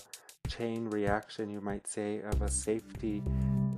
chain 0.48 0.86
reaction, 0.86 1.50
you 1.50 1.60
might 1.60 1.88
say, 1.88 2.22
of 2.22 2.42
a 2.42 2.50
safety 2.50 3.22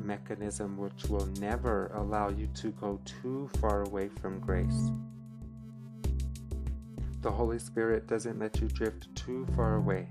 mechanism 0.07 0.77
which 0.77 1.05
will 1.09 1.27
never 1.39 1.91
allow 1.93 2.29
you 2.29 2.47
to 2.55 2.69
go 2.71 2.99
too 3.03 3.49
far 3.59 3.83
away 3.83 4.09
from 4.21 4.39
grace. 4.39 4.91
The 7.21 7.31
Holy 7.31 7.59
Spirit 7.59 8.07
doesn't 8.07 8.39
let 8.39 8.61
you 8.61 8.69
drift 8.69 9.13
too 9.15 9.45
far 9.55 9.75
away, 9.75 10.07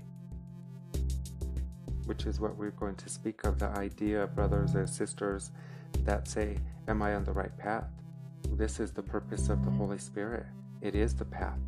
which 2.05 2.27
is 2.27 2.39
what 2.39 2.55
we're 2.55 2.71
going 2.71 2.95
to 2.95 3.09
speak 3.09 3.43
of 3.43 3.57
the 3.57 3.69
idea, 3.69 4.27
brothers 4.27 4.75
and 4.75 4.87
sisters, 4.87 5.51
that 6.03 6.27
say, 6.27 6.57
Am 6.87 7.01
I 7.01 7.15
on 7.15 7.23
the 7.23 7.33
right 7.33 7.57
path? 7.57 7.89
This 8.51 8.79
is 8.79 8.91
the 8.91 9.03
purpose 9.03 9.49
of 9.49 9.65
the 9.65 9.71
Holy 9.71 9.97
Spirit. 9.97 10.45
It 10.81 10.95
is 10.95 11.15
the 11.15 11.25
path. 11.25 11.59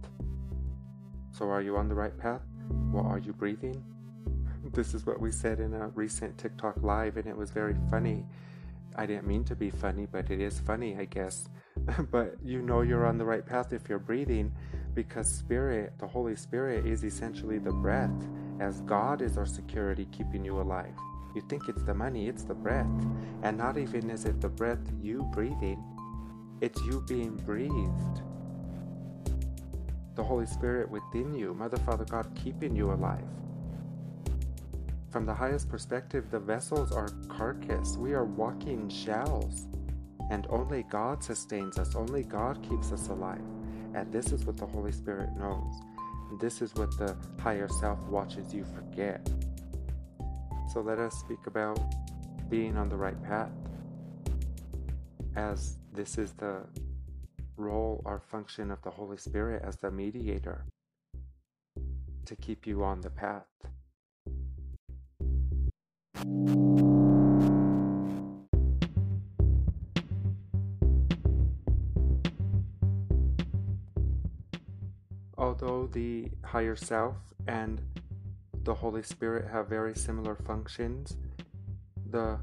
So, 1.32 1.50
are 1.50 1.62
you 1.62 1.78
on 1.78 1.90
the 1.90 1.96
right 1.96 2.18
path? 2.18 2.42
Well, 2.92 3.06
are 3.06 3.18
you 3.20 3.34
breathing? 3.34 3.84
This 4.72 4.94
is 4.94 5.06
what 5.06 5.20
we 5.20 5.32
said 5.32 5.60
in 5.60 5.74
a 5.74 5.88
recent 5.90 6.38
TikTok 6.38 6.84
live, 6.84 7.18
and 7.18 7.28
it 7.28 7.36
was 7.36 7.50
very 7.50 7.76
funny. 7.90 8.24
I 8.96 9.06
didn't 9.08 9.26
mean 9.26 9.44
to 9.46 9.56
be 9.56 9.72
funny, 9.72 10.06
but 10.06 10.30
it 10.30 10.40
is 10.40 10.60
funny, 10.60 10.96
I 10.96 11.06
guess. 11.06 11.50
but 12.12 12.36
you 12.44 12.62
know 12.62 12.82
you're 12.82 13.08
on 13.08 13.18
the 13.18 13.26
right 13.26 13.46
path 13.46 13.74
if 13.74 13.90
you're 13.90 14.00
breathing 14.00 14.54
because 14.94 15.28
Spirit, 15.28 15.94
the 15.98 16.08
Holy 16.08 16.36
Spirit, 16.36 16.86
is 16.86 17.04
essentially 17.04 17.58
the 17.58 17.72
breath, 17.72 18.12
as 18.60 18.82
God 18.82 19.22
is 19.22 19.38
our 19.38 19.46
security 19.46 20.08
keeping 20.12 20.46
you 20.46 20.60
alive. 20.60 20.94
You 21.34 21.42
think 21.50 21.68
it's 21.68 21.84
the 21.84 21.94
money, 21.94 22.28
it's 22.28 22.44
the 22.44 22.54
breath. 22.54 22.88
And 23.42 23.58
not 23.58 23.78
even 23.78 24.10
is 24.10 24.26
it 24.26 24.40
the 24.40 24.50
breath 24.50 24.80
you 25.02 25.24
breathing, 25.34 25.84
it's 26.62 26.80
you 26.84 27.04
being 27.08 27.36
breathed. 27.38 28.22
The 30.16 30.24
Holy 30.24 30.46
Spirit 30.46 30.90
within 30.92 31.34
you, 31.34 31.54
Mother, 31.56 31.78
Father, 31.78 32.06
God 32.06 32.30
keeping 32.36 32.76
you 32.76 32.92
alive. 32.92 33.26
From 35.12 35.26
the 35.26 35.34
highest 35.34 35.70
perspective, 35.70 36.30
the 36.30 36.40
vessels 36.40 36.92
are 36.92 37.10
carcass. 37.30 37.98
We 37.98 38.14
are 38.14 38.26
walking 38.26 38.90
shells. 38.90 39.68
And 40.30 40.46
only 40.52 40.84
God 40.84 41.24
sustains 41.24 41.80
us, 41.80 41.96
only 41.96 42.22
God 42.22 42.62
keeps 42.62 42.92
us 42.92 43.08
alive. 43.08 43.42
And 43.96 44.12
this 44.12 44.32
is 44.32 44.46
what 44.46 44.58
the 44.58 44.68
Holy 44.68 44.92
Spirit 44.92 45.30
knows. 45.36 45.74
And 46.30 46.40
this 46.40 46.62
is 46.62 46.76
what 46.76 46.96
the 47.00 47.18
higher 47.40 47.68
self 47.68 48.00
watches 48.08 48.54
you 48.54 48.64
forget. 48.64 49.28
So 50.72 50.82
let 50.82 51.00
us 51.00 51.16
speak 51.16 51.48
about 51.48 51.80
being 52.48 52.78
on 52.78 52.90
the 52.90 52.96
right 52.96 53.22
path, 53.24 53.50
as 55.36 55.80
this 55.92 56.20
is 56.20 56.34
the 56.34 56.62
role 57.58 58.04
or 58.06 58.20
function 58.20 58.70
of 58.70 58.80
the 58.84 58.92
Holy 58.92 59.18
Spirit 59.18 59.64
as 59.66 59.78
the 59.78 59.90
mediator 59.90 60.66
to 62.26 62.36
keep 62.36 62.68
you 62.68 62.84
on 62.84 63.02
the 63.02 63.10
path. 63.10 63.48
Although 75.38 75.88
the 75.88 76.30
higher 76.44 76.76
self 76.76 77.16
and 77.48 77.82
the 78.64 78.74
Holy 78.74 79.02
Spirit 79.04 79.50
have 79.50 79.70
very 79.70 79.96
similar 79.96 80.36
functions, 80.36 81.16
the 82.10 82.40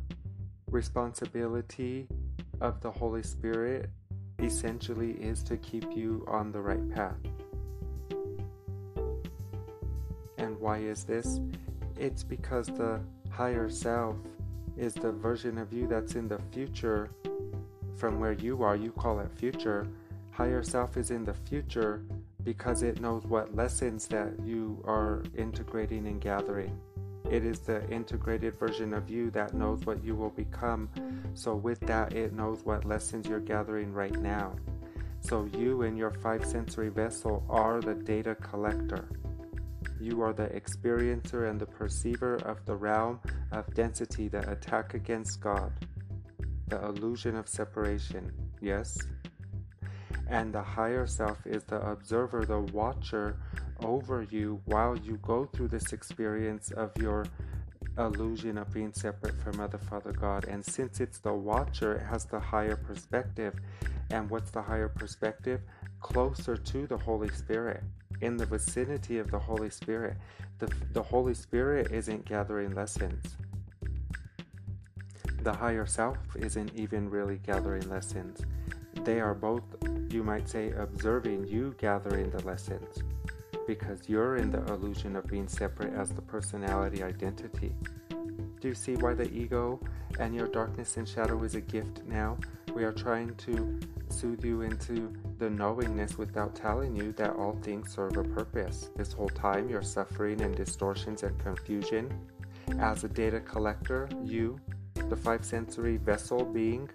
responsibility 0.70 2.08
of 2.62 2.80
the 2.80 2.90
Holy 2.90 3.22
Spirit 3.22 3.90
essentially 4.38 5.12
is 5.12 5.42
to 5.42 5.58
keep 5.58 5.94
you 5.94 6.24
on 6.28 6.50
the 6.50 6.60
right 6.60 6.88
path. 6.90 7.18
And 10.38 10.58
why 10.58 10.78
is 10.78 11.04
this? 11.04 11.40
It's 11.98 12.24
because 12.24 12.66
the 12.68 13.00
higher 13.36 13.68
self 13.68 14.16
is 14.78 14.94
the 14.94 15.12
version 15.12 15.58
of 15.58 15.70
you 15.70 15.86
that's 15.86 16.14
in 16.14 16.26
the 16.26 16.40
future 16.52 17.10
from 17.94 18.18
where 18.18 18.32
you 18.32 18.62
are. 18.62 18.76
You 18.76 18.92
call 18.92 19.20
it 19.20 19.30
future. 19.36 19.86
Higher 20.30 20.62
self 20.62 20.96
is 20.96 21.10
in 21.10 21.22
the 21.22 21.34
future 21.34 22.02
because 22.44 22.82
it 22.82 22.98
knows 22.98 23.24
what 23.24 23.54
lessons 23.54 24.06
that 24.08 24.32
you 24.42 24.82
are 24.86 25.22
integrating 25.36 26.06
and 26.06 26.18
gathering. 26.18 26.78
It 27.30 27.44
is 27.44 27.58
the 27.58 27.86
integrated 27.90 28.58
version 28.58 28.94
of 28.94 29.10
you 29.10 29.30
that 29.32 29.52
knows 29.52 29.84
what 29.84 30.02
you 30.02 30.14
will 30.14 30.30
become. 30.30 30.88
So, 31.34 31.56
with 31.56 31.80
that, 31.80 32.14
it 32.14 32.32
knows 32.32 32.64
what 32.64 32.86
lessons 32.86 33.26
you're 33.26 33.40
gathering 33.40 33.92
right 33.92 34.18
now. 34.18 34.54
So, 35.20 35.46
you 35.58 35.82
and 35.82 35.98
your 35.98 36.12
five 36.12 36.44
sensory 36.46 36.88
vessel 36.88 37.44
are 37.50 37.80
the 37.80 37.94
data 37.94 38.34
collector. 38.36 39.08
You 40.00 40.22
are 40.22 40.32
the 40.32 40.48
experiencer 40.48 41.48
and 41.48 41.60
the 41.60 41.66
perceiver 41.66 42.36
of 42.36 42.64
the 42.66 42.76
realm 42.76 43.20
of 43.52 43.72
density 43.74 44.28
that 44.28 44.48
attack 44.48 44.94
against 44.94 45.40
God. 45.40 45.72
The 46.68 46.84
illusion 46.84 47.36
of 47.36 47.48
separation, 47.48 48.32
yes? 48.60 48.98
And 50.28 50.52
the 50.52 50.62
higher 50.62 51.06
self 51.06 51.46
is 51.46 51.64
the 51.64 51.80
observer, 51.80 52.44
the 52.44 52.60
watcher 52.60 53.38
over 53.80 54.26
you 54.30 54.60
while 54.64 54.96
you 54.98 55.18
go 55.22 55.46
through 55.46 55.68
this 55.68 55.92
experience 55.92 56.70
of 56.72 56.90
your 56.98 57.26
illusion 57.98 58.58
of 58.58 58.72
being 58.72 58.92
separate 58.92 59.40
from 59.42 59.56
Mother, 59.56 59.78
Father, 59.78 60.12
God. 60.12 60.46
And 60.46 60.64
since 60.64 61.00
it's 61.00 61.18
the 61.18 61.32
watcher, 61.32 61.94
it 61.94 62.02
has 62.02 62.24
the 62.26 62.40
higher 62.40 62.76
perspective. 62.76 63.54
And 64.10 64.28
what's 64.28 64.50
the 64.50 64.62
higher 64.62 64.88
perspective? 64.88 65.62
Closer 66.12 66.56
to 66.56 66.86
the 66.86 66.96
Holy 66.96 67.28
Spirit, 67.30 67.82
in 68.20 68.36
the 68.36 68.46
vicinity 68.46 69.18
of 69.18 69.30
the 69.30 69.38
Holy 69.38 69.70
Spirit. 69.70 70.16
The, 70.60 70.70
the 70.92 71.02
Holy 71.02 71.34
Spirit 71.34 71.90
isn't 71.92 72.24
gathering 72.24 72.74
lessons. 72.74 73.36
The 75.42 75.52
higher 75.52 75.84
self 75.84 76.16
isn't 76.36 76.72
even 76.74 77.10
really 77.10 77.38
gathering 77.44 77.88
lessons. 77.90 78.40
They 79.04 79.20
are 79.20 79.34
both, 79.34 79.64
you 80.08 80.22
might 80.22 80.48
say, 80.48 80.70
observing 80.78 81.48
you 81.48 81.74
gathering 81.76 82.30
the 82.30 82.42
lessons 82.44 83.02
because 83.66 84.08
you're 84.08 84.36
in 84.36 84.50
the 84.50 84.64
illusion 84.72 85.16
of 85.16 85.26
being 85.26 85.48
separate 85.48 85.92
as 85.92 86.10
the 86.10 86.22
personality 86.22 87.02
identity. 87.02 87.74
Do 88.60 88.68
you 88.68 88.74
see 88.74 88.94
why 88.94 89.14
the 89.14 89.30
ego 89.32 89.80
and 90.20 90.34
your 90.34 90.46
darkness 90.46 90.96
and 90.96 91.06
shadow 91.06 91.42
is 91.42 91.56
a 91.56 91.60
gift 91.60 92.04
now? 92.06 92.38
We 92.74 92.84
are 92.84 92.92
trying 92.92 93.34
to 93.34 93.78
soothe 94.08 94.44
you 94.44 94.62
into 94.62 95.12
the 95.38 95.50
knowingness 95.50 96.16
without 96.16 96.54
telling 96.54 96.96
you 96.96 97.12
that 97.12 97.36
all 97.36 97.58
things 97.62 97.92
serve 97.92 98.16
a 98.16 98.24
purpose. 98.24 98.90
This 98.96 99.12
whole 99.12 99.28
time 99.28 99.68
you're 99.68 99.82
suffering 99.82 100.40
and 100.40 100.56
distortions 100.56 101.22
and 101.22 101.38
confusion. 101.38 102.10
As 102.80 103.04
a 103.04 103.08
data 103.08 103.40
collector, 103.40 104.08
you, 104.24 104.58
the 105.08 105.16
five 105.16 105.44
sensory 105.44 105.98
vessel 105.98 106.44
being, 106.44 106.88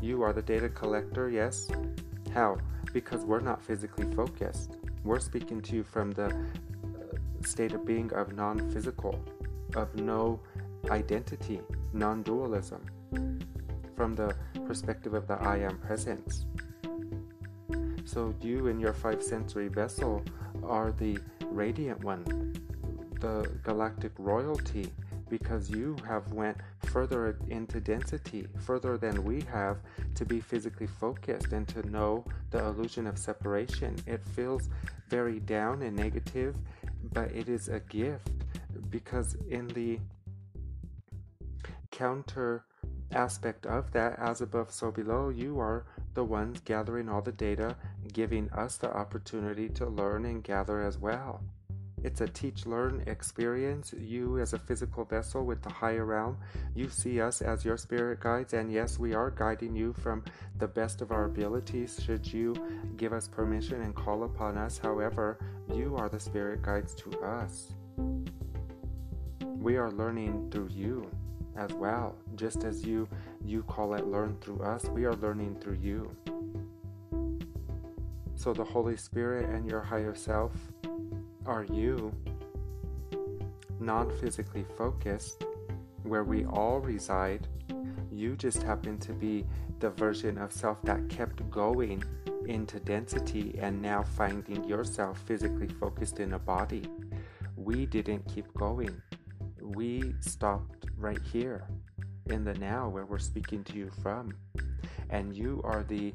you 0.00 0.22
are 0.22 0.32
the 0.32 0.42
data 0.42 0.68
collector, 0.68 1.30
yes? 1.30 1.68
How? 2.34 2.58
Because 2.92 3.24
we're 3.24 3.40
not 3.40 3.62
physically 3.62 4.12
focused. 4.14 4.76
We're 5.04 5.20
speaking 5.20 5.60
to 5.62 5.76
you 5.76 5.84
from 5.84 6.12
the 6.12 6.26
uh, 6.26 6.32
state 7.44 7.72
of 7.72 7.84
being 7.84 8.12
of 8.12 8.32
non 8.34 8.70
physical, 8.70 9.22
of 9.76 9.94
no 9.94 10.40
identity, 10.90 11.60
non 11.92 12.22
dualism, 12.22 12.82
from 13.94 14.14
the 14.14 14.34
perspective 14.66 15.14
of 15.14 15.26
the 15.26 15.34
I 15.34 15.58
am 15.58 15.78
presence. 15.78 16.46
So, 18.04 18.34
you 18.40 18.68
and 18.68 18.80
your 18.80 18.92
five 18.92 19.22
sensory 19.22 19.68
vessel 19.68 20.22
are 20.62 20.92
the 20.92 21.18
radiant 21.46 22.02
one, 22.04 22.24
the 23.20 23.48
galactic 23.62 24.12
royalty, 24.18 24.92
because 25.28 25.70
you 25.70 25.96
have 26.06 26.30
went 26.32 26.58
further 26.86 27.38
into 27.48 27.80
density, 27.80 28.46
further 28.60 28.98
than 28.98 29.24
we 29.24 29.40
have 29.42 29.78
to 30.14 30.26
be 30.26 30.40
physically 30.40 30.86
focused 30.86 31.52
and 31.52 31.66
to 31.68 31.88
know 31.88 32.24
the 32.50 32.62
illusion 32.62 33.06
of 33.06 33.16
separation. 33.16 33.96
It 34.06 34.22
feels 34.34 34.68
very 35.08 35.40
down 35.40 35.82
and 35.82 35.96
negative, 35.96 36.56
but 37.12 37.30
it 37.32 37.48
is 37.48 37.68
a 37.68 37.80
gift 37.80 38.30
because 38.90 39.36
in 39.48 39.68
the 39.68 39.98
counter 41.90 42.64
aspect 43.12 43.66
of 43.66 43.90
that, 43.92 44.18
as 44.18 44.40
above, 44.40 44.70
so 44.70 44.90
below, 44.90 45.28
you 45.28 45.58
are 45.60 45.86
the 46.14 46.24
ones 46.24 46.60
gathering 46.64 47.08
all 47.08 47.22
the 47.22 47.32
data, 47.32 47.76
giving 48.12 48.50
us 48.52 48.76
the 48.76 48.92
opportunity 48.94 49.68
to 49.70 49.86
learn 49.86 50.24
and 50.24 50.42
gather 50.42 50.82
as 50.82 50.98
well. 50.98 51.42
It's 52.04 52.20
a 52.20 52.26
teach 52.26 52.66
learn 52.66 53.04
experience. 53.06 53.94
You, 53.96 54.40
as 54.40 54.54
a 54.54 54.58
physical 54.58 55.04
vessel 55.04 55.44
with 55.46 55.62
the 55.62 55.70
higher 55.70 56.04
realm, 56.04 56.36
you 56.74 56.88
see 56.88 57.20
us 57.20 57.40
as 57.40 57.64
your 57.64 57.76
spirit 57.76 58.18
guides, 58.18 58.54
and 58.54 58.72
yes, 58.72 58.98
we 58.98 59.14
are 59.14 59.30
guiding 59.30 59.76
you 59.76 59.92
from 59.92 60.24
the 60.58 60.66
best 60.66 61.00
of 61.00 61.12
our 61.12 61.26
abilities. 61.26 62.00
Should 62.04 62.26
you 62.26 62.56
give 62.96 63.12
us 63.12 63.28
permission 63.28 63.82
and 63.82 63.94
call 63.94 64.24
upon 64.24 64.58
us, 64.58 64.78
however, 64.78 65.38
you 65.72 65.94
are 65.96 66.08
the 66.08 66.18
spirit 66.18 66.62
guides 66.62 66.94
to 66.96 67.20
us. 67.20 67.72
We 69.40 69.76
are 69.76 69.92
learning 69.92 70.50
through 70.50 70.70
you 70.72 71.08
as 71.56 71.72
well, 71.72 72.16
just 72.36 72.64
as 72.64 72.84
you 72.84 73.08
you 73.44 73.62
call 73.64 73.94
it 73.94 74.06
learn 74.06 74.36
through 74.40 74.62
us. 74.62 74.84
We 74.86 75.04
are 75.04 75.14
learning 75.14 75.56
through 75.60 75.78
you. 75.80 76.10
So 78.34 78.52
the 78.52 78.64
Holy 78.64 78.96
Spirit 78.96 79.48
and 79.50 79.68
your 79.68 79.80
higher 79.80 80.14
self 80.14 80.52
are 81.46 81.64
you 81.64 82.12
non 83.80 84.10
physically 84.18 84.64
focused, 84.76 85.44
where 86.04 86.24
we 86.24 86.44
all 86.44 86.80
reside? 86.80 87.48
You 88.10 88.36
just 88.36 88.62
happen 88.62 88.98
to 88.98 89.12
be 89.12 89.44
the 89.80 89.90
version 89.90 90.38
of 90.38 90.52
self 90.52 90.80
that 90.82 91.08
kept 91.08 91.48
going 91.50 92.04
into 92.46 92.78
density 92.80 93.56
and 93.60 93.80
now 93.80 94.02
finding 94.02 94.64
yourself 94.64 95.18
physically 95.26 95.68
focused 95.68 96.20
in 96.20 96.34
a 96.34 96.38
body. 96.38 96.84
We 97.56 97.86
didn't 97.86 98.26
keep 98.32 98.52
going. 98.54 99.00
We 99.60 100.14
stopped 100.20 100.86
right 100.96 101.20
here 101.32 101.66
in 102.32 102.44
the 102.44 102.54
now 102.54 102.88
where 102.88 103.04
we're 103.04 103.18
speaking 103.18 103.62
to 103.64 103.74
you 103.74 103.90
from. 104.02 104.34
And 105.10 105.36
you 105.36 105.60
are 105.64 105.82
the 105.82 106.14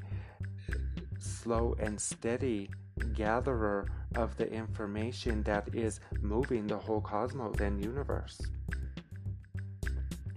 slow 1.20 1.76
and 1.80 2.00
steady 2.00 2.70
gatherer 3.14 3.88
of 4.16 4.36
the 4.38 4.52
information 4.52 5.44
that 5.44 5.70
is 5.74 6.00
moving 6.22 6.68
the 6.68 6.78
whole 6.78 7.02
cosmos 7.02 7.60
and 7.60 7.84
universe. 7.84 8.42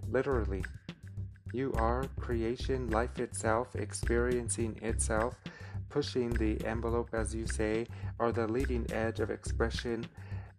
Literally, 0.08 0.64
you 1.52 1.72
are 1.76 2.04
creation, 2.18 2.90
life 2.90 3.18
itself, 3.18 3.74
experiencing 3.74 4.78
itself, 4.82 5.34
pushing 5.88 6.30
the 6.30 6.64
envelope, 6.64 7.10
as 7.12 7.34
you 7.34 7.46
say, 7.46 7.86
or 8.18 8.30
the 8.30 8.46
leading 8.46 8.86
edge 8.92 9.20
of 9.20 9.30
expression. 9.30 10.06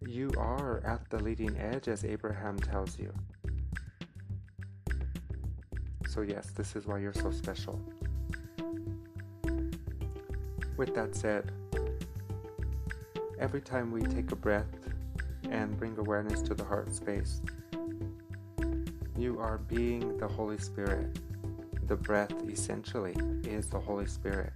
You 0.06 0.32
are 0.38 0.82
at 0.86 1.10
the 1.10 1.20
leading 1.20 1.58
edge, 1.58 1.88
as 1.88 2.04
Abraham 2.04 2.58
tells 2.58 2.98
you. 2.98 3.14
So, 6.12 6.20
yes, 6.20 6.52
this 6.54 6.76
is 6.76 6.86
why 6.86 7.00
you're 7.00 7.14
so 7.14 7.32
special. 7.32 7.80
With 10.76 10.94
that 10.94 11.16
said, 11.16 11.54
every 13.40 13.62
time 13.62 13.94
we 13.94 14.02
take 14.02 14.30
a 14.34 14.36
breath 14.36 14.90
and 15.50 15.78
bring 15.78 15.98
awareness 15.98 16.42
to 16.42 16.54
the 16.54 16.66
heart 16.66 16.94
space, 16.94 17.40
you 19.18 19.40
are 19.40 19.60
being 19.60 20.18
the 20.18 20.28
Holy 20.28 20.58
Spirit. 20.58 21.18
The 21.88 21.96
breath 21.96 22.34
essentially 22.46 23.16
is 23.46 23.68
the 23.68 23.80
Holy 23.80 24.08
Spirit. 24.08 24.52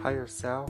Higher 0.00 0.26
self 0.26 0.68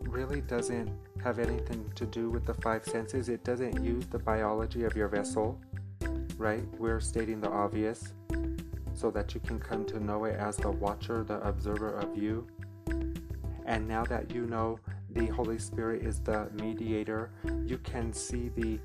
really 0.00 0.40
doesn't 0.40 0.90
have 1.22 1.38
anything 1.38 1.88
to 1.94 2.04
do 2.04 2.30
with 2.30 2.46
the 2.46 2.54
five 2.54 2.84
senses. 2.84 3.28
It 3.28 3.44
doesn't 3.44 3.80
use 3.80 4.06
the 4.06 4.18
biology 4.18 4.82
of 4.82 4.96
your 4.96 5.06
vessel 5.06 5.60
right? 6.36 6.64
We're 6.78 7.00
stating 7.00 7.40
the 7.40 7.50
obvious 7.50 8.12
so 8.94 9.10
that 9.10 9.34
you 9.34 9.40
can 9.40 9.58
come 9.58 9.84
to 9.86 10.00
know 10.00 10.24
it 10.24 10.36
as 10.38 10.56
the 10.56 10.70
watcher, 10.70 11.24
the 11.24 11.40
observer 11.46 11.90
of 11.98 12.16
you. 12.16 12.46
And 13.66 13.88
now 13.88 14.04
that 14.04 14.30
you 14.30 14.46
know 14.46 14.78
the 15.10 15.26
Holy 15.26 15.58
Spirit 15.58 16.02
is 16.02 16.20
the 16.20 16.48
mediator, 16.54 17.30
you 17.64 17.78
can 17.78 18.12
see 18.12 18.50
the 18.50 18.78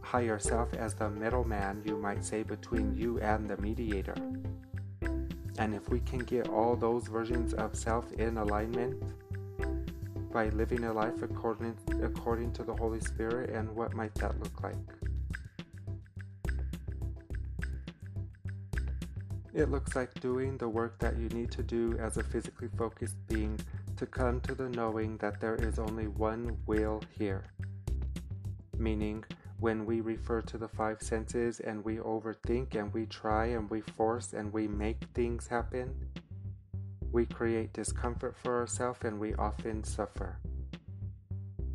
higher 0.00 0.38
self 0.38 0.72
as 0.74 0.94
the 0.94 1.10
middleman, 1.10 1.82
you 1.84 1.96
might 1.96 2.24
say, 2.24 2.42
between 2.42 2.94
you 2.94 3.18
and 3.20 3.48
the 3.48 3.56
mediator. 3.56 4.14
And 5.58 5.74
if 5.74 5.88
we 5.88 6.00
can 6.00 6.20
get 6.20 6.48
all 6.48 6.76
those 6.76 7.08
versions 7.08 7.54
of 7.54 7.74
self 7.74 8.12
in 8.12 8.36
alignment 8.36 9.02
by 10.32 10.50
living 10.50 10.84
a 10.84 10.92
life 10.92 11.22
according, 11.22 11.76
according 12.02 12.52
to 12.52 12.62
the 12.62 12.74
Holy 12.74 13.00
Spirit, 13.00 13.50
and 13.50 13.74
what 13.74 13.94
might 13.94 14.14
that 14.16 14.38
look 14.38 14.62
like? 14.62 14.76
It 19.56 19.70
looks 19.70 19.96
like 19.96 20.12
doing 20.20 20.58
the 20.58 20.68
work 20.68 20.98
that 20.98 21.16
you 21.16 21.30
need 21.30 21.50
to 21.52 21.62
do 21.62 21.96
as 21.98 22.18
a 22.18 22.22
physically 22.22 22.68
focused 22.76 23.16
being 23.26 23.58
to 23.96 24.04
come 24.04 24.38
to 24.42 24.54
the 24.54 24.68
knowing 24.68 25.16
that 25.16 25.40
there 25.40 25.54
is 25.54 25.78
only 25.78 26.08
one 26.08 26.58
will 26.66 27.02
here. 27.18 27.42
Meaning, 28.76 29.24
when 29.58 29.86
we 29.86 30.02
refer 30.02 30.42
to 30.42 30.58
the 30.58 30.68
five 30.68 31.00
senses 31.00 31.60
and 31.60 31.82
we 31.82 31.96
overthink 31.96 32.74
and 32.74 32.92
we 32.92 33.06
try 33.06 33.46
and 33.46 33.70
we 33.70 33.80
force 33.80 34.34
and 34.34 34.52
we 34.52 34.68
make 34.68 35.02
things 35.14 35.46
happen, 35.46 35.94
we 37.10 37.24
create 37.24 37.72
discomfort 37.72 38.36
for 38.36 38.58
ourselves 38.58 39.00
and 39.04 39.18
we 39.18 39.32
often 39.36 39.82
suffer. 39.82 40.38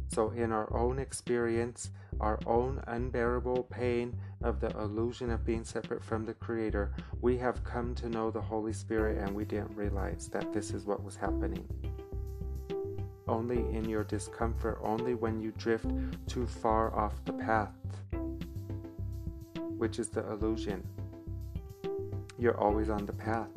So, 0.10 0.30
in 0.30 0.52
our 0.52 0.72
own 0.78 1.00
experience, 1.00 1.89
our 2.20 2.39
own 2.46 2.84
unbearable 2.86 3.63
pain 3.72 4.15
of 4.44 4.60
the 4.60 4.70
illusion 4.80 5.30
of 5.30 5.46
being 5.46 5.64
separate 5.64 6.04
from 6.04 6.26
the 6.26 6.34
Creator, 6.34 6.92
we 7.22 7.38
have 7.38 7.64
come 7.64 7.94
to 7.96 8.10
know 8.10 8.32
the 8.32 8.42
Holy 8.42 8.74
Spirit 8.74 9.18
and 9.18 9.36
we 9.36 9.46
didn't 9.46 9.76
realize 9.76 10.28
that 10.30 10.52
this 10.54 10.72
is 10.72 10.86
what 10.86 11.04
was 11.04 11.16
happening. 11.16 11.68
Only 13.28 13.60
in 13.76 13.88
your 13.88 14.04
discomfort, 14.04 14.80
only 14.84 15.14
when 15.14 15.40
you 15.40 15.52
drift 15.58 15.86
too 16.28 16.48
far 16.48 16.94
off 16.98 17.24
the 17.26 17.34
path, 17.34 17.76
which 19.78 20.00
is 20.00 20.10
the 20.10 20.30
illusion, 20.32 20.86
you're 22.38 22.60
always 22.60 22.90
on 22.90 23.06
the 23.06 23.14
path. 23.14 23.50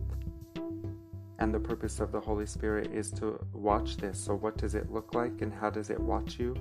And 1.38 1.52
the 1.52 1.58
purpose 1.58 1.98
of 2.00 2.12
the 2.12 2.20
Holy 2.20 2.46
Spirit 2.46 2.92
is 2.92 3.10
to 3.12 3.44
watch 3.52 3.96
this. 3.96 4.18
So, 4.18 4.34
what 4.34 4.56
does 4.56 4.74
it 4.74 4.90
look 4.90 5.14
like 5.14 5.42
and 5.42 5.52
how 5.52 5.68
does 5.68 5.90
it 5.90 5.98
watch 5.98 6.38
you? 6.38 6.54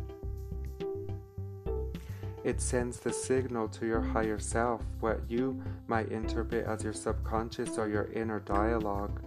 It 2.44 2.60
sends 2.60 3.00
the 3.00 3.14
signal 3.14 3.70
to 3.70 3.86
your 3.86 4.02
higher 4.02 4.38
self, 4.38 4.82
what 5.00 5.22
you 5.30 5.64
might 5.88 6.10
interpret 6.10 6.66
as 6.66 6.84
your 6.84 6.92
subconscious 6.92 7.78
or 7.78 7.88
your 7.88 8.12
inner 8.12 8.42
dialogue, 8.42 9.22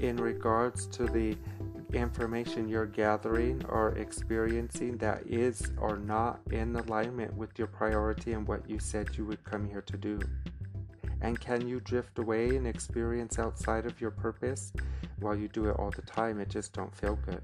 in 0.00 0.16
regards 0.16 0.86
to 0.88 1.06
the 1.06 1.36
information 1.92 2.68
you're 2.68 2.86
gathering 2.86 3.64
or 3.68 3.90
experiencing 3.96 4.96
that 4.98 5.24
is 5.26 5.70
or 5.78 5.96
not 5.96 6.40
in 6.50 6.74
alignment 6.74 7.32
with 7.36 7.56
your 7.56 7.68
priority 7.68 8.32
and 8.32 8.46
what 8.48 8.68
you 8.68 8.80
said 8.80 9.16
you 9.16 9.24
would 9.24 9.44
come 9.44 9.68
here 9.68 9.82
to 9.82 9.96
do. 9.96 10.18
And 11.20 11.40
can 11.40 11.66
you 11.66 11.80
drift 11.80 12.18
away 12.18 12.56
and 12.56 12.66
experience 12.66 13.38
outside 13.38 13.86
of 13.86 14.00
your 14.00 14.10
purpose? 14.10 14.72
While 15.20 15.36
you 15.36 15.48
do 15.48 15.66
it 15.66 15.76
all 15.78 15.90
the 15.90 16.02
time, 16.02 16.40
it 16.40 16.50
just 16.50 16.72
don't 16.72 16.94
feel 16.94 17.16
good. 17.24 17.42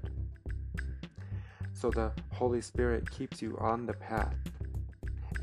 So 1.73 1.89
the 1.89 2.11
Holy 2.33 2.61
Spirit 2.61 3.09
keeps 3.09 3.41
you 3.41 3.57
on 3.59 3.85
the 3.85 3.93
path 3.93 4.35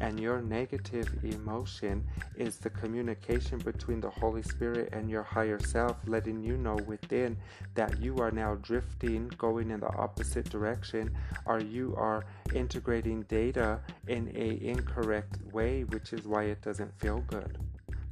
and 0.00 0.18
your 0.18 0.40
negative 0.40 1.08
emotion 1.22 2.04
is 2.36 2.56
the 2.56 2.70
communication 2.70 3.58
between 3.58 4.00
the 4.00 4.08
Holy 4.08 4.42
Spirit 4.42 4.88
and 4.92 5.08
your 5.10 5.22
higher 5.22 5.60
self, 5.60 5.96
letting 6.06 6.42
you 6.42 6.56
know 6.56 6.76
within 6.86 7.36
that 7.74 8.00
you 8.00 8.16
are 8.16 8.30
now 8.30 8.54
drifting, 8.56 9.28
going 9.36 9.70
in 9.70 9.80
the 9.80 9.94
opposite 9.94 10.48
direction, 10.48 11.14
or 11.44 11.60
you 11.60 11.94
are 11.96 12.24
integrating 12.54 13.22
data 13.22 13.78
in 14.08 14.32
a 14.34 14.58
incorrect 14.66 15.38
way, 15.52 15.84
which 15.84 16.12
is 16.14 16.26
why 16.26 16.44
it 16.44 16.62
doesn't 16.62 16.98
feel 16.98 17.20
good. 17.28 17.58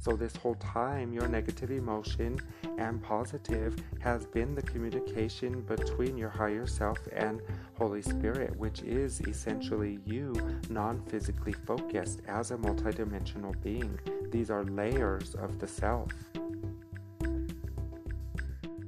So, 0.01 0.15
this 0.15 0.33
whole 0.37 0.55
time, 0.55 1.11
your 1.11 1.27
negative 1.27 1.71
emotion 1.71 2.39
and 2.77 3.03
positive 3.03 3.75
has 3.99 4.25
been 4.25 4.55
the 4.55 4.61
communication 4.61 5.59
between 5.61 6.17
your 6.17 6.29
higher 6.29 6.65
self 6.65 6.97
and 7.11 7.41
Holy 7.77 8.01
Spirit, 8.01 8.55
which 8.55 8.81
is 8.83 9.19
essentially 9.21 9.99
you, 10.05 10.33
non 10.69 11.01
physically 11.07 11.51
focused 11.51 12.21
as 12.29 12.51
a 12.51 12.57
multidimensional 12.57 13.61
being. 13.61 13.99
These 14.31 14.49
are 14.49 14.63
layers 14.63 15.35
of 15.35 15.59
the 15.59 15.67
self. 15.67 16.11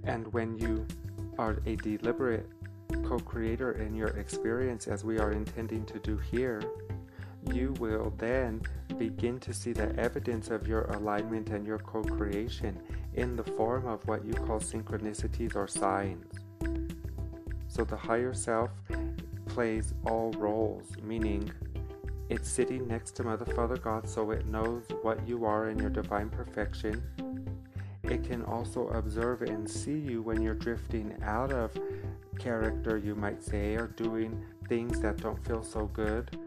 And 0.05 0.31
when 0.31 0.57
you 0.57 0.87
are 1.37 1.57
a 1.65 1.75
deliberate 1.75 2.47
co 3.03 3.19
creator 3.19 3.73
in 3.73 3.95
your 3.95 4.09
experience, 4.09 4.87
as 4.87 5.03
we 5.03 5.19
are 5.19 5.33
intending 5.33 5.85
to 5.87 5.99
do 5.99 6.17
here, 6.17 6.61
you 7.51 7.73
will 7.79 8.13
then 8.17 8.61
begin 8.97 9.39
to 9.39 9.53
see 9.53 9.73
the 9.73 9.95
evidence 9.97 10.49
of 10.49 10.67
your 10.67 10.83
alignment 10.83 11.49
and 11.49 11.65
your 11.65 11.79
co 11.79 12.03
creation 12.03 12.79
in 13.15 13.35
the 13.35 13.43
form 13.43 13.87
of 13.87 14.05
what 14.07 14.23
you 14.25 14.33
call 14.33 14.59
synchronicities 14.59 15.55
or 15.55 15.67
signs. 15.67 16.33
So 17.67 17.83
the 17.83 17.95
higher 17.97 18.33
self 18.33 18.71
plays 19.47 19.93
all 20.05 20.31
roles, 20.37 20.91
meaning 21.03 21.51
it's 22.29 22.49
sitting 22.49 22.87
next 22.87 23.11
to 23.17 23.23
Mother, 23.23 23.45
Father, 23.45 23.77
God, 23.77 24.07
so 24.07 24.31
it 24.31 24.45
knows 24.45 24.83
what 25.01 25.27
you 25.27 25.45
are 25.45 25.69
in 25.69 25.79
your 25.79 25.89
divine 25.89 26.29
perfection. 26.29 27.03
It 28.03 28.23
can 28.23 28.43
also 28.43 28.87
observe 28.89 29.41
and 29.41 29.69
see 29.69 29.97
you 29.97 30.21
when 30.21 30.41
you're 30.41 30.53
drifting 30.53 31.15
out 31.23 31.51
of 31.51 31.71
character, 32.39 32.97
you 32.97 33.15
might 33.15 33.43
say, 33.43 33.75
or 33.75 33.87
doing 33.87 34.43
things 34.67 34.99
that 35.01 35.17
don't 35.17 35.45
feel 35.45 35.63
so 35.63 35.85
good 35.87 36.37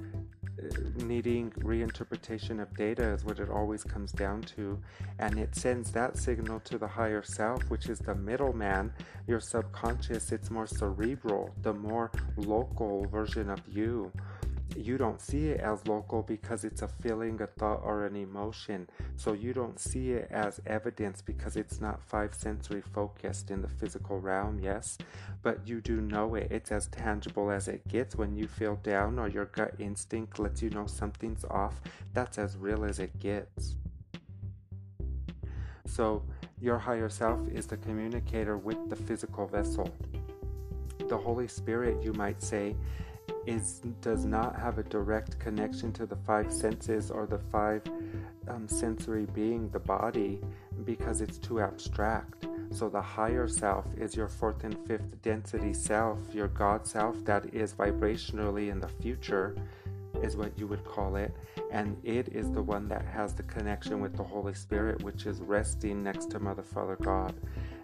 Uh, 0.64 1.04
needing 1.04 1.50
reinterpretation 1.58 2.60
of 2.60 2.74
data 2.76 3.02
is 3.12 3.24
what 3.24 3.38
it 3.38 3.50
always 3.50 3.84
comes 3.84 4.12
down 4.12 4.42
to. 4.42 4.78
And 5.18 5.38
it 5.38 5.54
sends 5.54 5.90
that 5.92 6.16
signal 6.16 6.60
to 6.60 6.78
the 6.78 6.86
higher 6.86 7.22
self, 7.22 7.62
which 7.70 7.88
is 7.88 7.98
the 7.98 8.14
middleman, 8.14 8.92
your 9.26 9.40
subconscious. 9.40 10.32
It's 10.32 10.50
more 10.50 10.66
cerebral, 10.66 11.54
the 11.62 11.72
more 11.72 12.10
local 12.36 13.06
version 13.06 13.50
of 13.50 13.60
you 13.68 14.10
you 14.76 14.98
don't 14.98 15.20
see 15.20 15.48
it 15.48 15.60
as 15.60 15.86
local 15.86 16.22
because 16.22 16.64
it's 16.64 16.82
a 16.82 16.88
feeling, 16.88 17.40
a 17.40 17.46
thought, 17.46 17.80
or 17.82 18.06
an 18.06 18.16
emotion. 18.16 18.88
So 19.16 19.32
you 19.32 19.52
don't 19.52 19.78
see 19.78 20.12
it 20.12 20.28
as 20.30 20.60
evidence 20.66 21.22
because 21.22 21.56
it's 21.56 21.80
not 21.80 22.02
five 22.02 22.34
sensory 22.34 22.80
focused 22.80 23.50
in 23.50 23.62
the 23.62 23.68
physical 23.68 24.20
realm, 24.20 24.58
yes? 24.60 24.98
But 25.42 25.66
you 25.66 25.80
do 25.80 26.00
know 26.00 26.34
it. 26.34 26.48
It's 26.50 26.72
as 26.72 26.88
tangible 26.88 27.50
as 27.50 27.68
it 27.68 27.86
gets 27.88 28.16
when 28.16 28.34
you 28.36 28.46
feel 28.48 28.76
down 28.82 29.18
or 29.18 29.28
your 29.28 29.46
gut 29.46 29.74
instinct 29.78 30.38
lets 30.38 30.62
you 30.62 30.70
know 30.70 30.86
something's 30.86 31.44
off. 31.44 31.80
That's 32.12 32.38
as 32.38 32.56
real 32.56 32.84
as 32.84 32.98
it 32.98 33.18
gets. 33.18 33.76
So 35.86 36.22
Your 36.60 36.78
higher 36.78 37.10
self 37.10 37.46
is 37.48 37.66
the 37.66 37.76
communicator 37.76 38.56
with 38.56 38.88
the 38.88 38.96
physical 38.96 39.46
vessel. 39.46 39.92
The 41.08 41.16
Holy 41.18 41.46
Spirit, 41.46 42.02
you 42.02 42.14
might 42.14 42.42
say, 42.42 42.74
is 43.46 43.82
does 44.00 44.24
not 44.24 44.56
have 44.56 44.78
a 44.78 44.82
direct 44.84 45.38
connection 45.38 45.92
to 45.92 46.06
the 46.06 46.16
five 46.16 46.52
senses 46.52 47.10
or 47.10 47.26
the 47.26 47.38
five 47.38 47.82
um, 48.48 48.68
sensory 48.68 49.26
being, 49.26 49.68
the 49.70 49.78
body, 49.78 50.40
because 50.84 51.20
it's 51.20 51.38
too 51.38 51.60
abstract. 51.60 52.46
So 52.70 52.88
the 52.88 53.00
higher 53.00 53.46
self 53.46 53.86
is 53.96 54.16
your 54.16 54.28
fourth 54.28 54.64
and 54.64 54.76
fifth 54.86 55.22
density 55.22 55.72
self, 55.72 56.18
your 56.32 56.48
God 56.48 56.86
self 56.86 57.24
that 57.24 57.54
is 57.54 57.72
vibrationally 57.72 58.70
in 58.70 58.80
the 58.80 58.88
future, 58.88 59.54
is 60.24 60.36
what 60.36 60.58
you 60.58 60.66
would 60.66 60.84
call 60.84 61.16
it. 61.16 61.32
And 61.70 61.96
it 62.02 62.28
is 62.28 62.50
the 62.50 62.62
one 62.62 62.88
that 62.88 63.04
has 63.04 63.34
the 63.34 63.42
connection 63.42 64.00
with 64.00 64.16
the 64.16 64.24
Holy 64.24 64.54
Spirit, 64.54 65.02
which 65.02 65.26
is 65.26 65.40
resting 65.40 66.02
next 66.02 66.30
to 66.30 66.40
Mother, 66.40 66.62
Father, 66.62 66.96
God. 67.00 67.34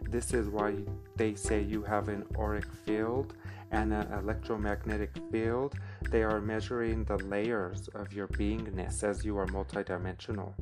This 0.09 0.33
is 0.33 0.49
why 0.49 0.75
they 1.17 1.35
say 1.35 1.63
you 1.63 1.83
have 1.83 2.09
an 2.09 2.25
auric 2.39 2.73
field 2.85 3.35
and 3.71 3.93
an 3.93 4.13
electromagnetic 4.13 5.11
field. 5.31 5.75
They 6.11 6.23
are 6.23 6.41
measuring 6.41 7.05
the 7.05 7.19
layers 7.19 7.89
of 7.89 8.13
your 8.13 8.27
beingness 8.29 9.05
as 9.05 9.25
you 9.25 9.37
are 9.39 9.47
multidimensional. 9.47 10.53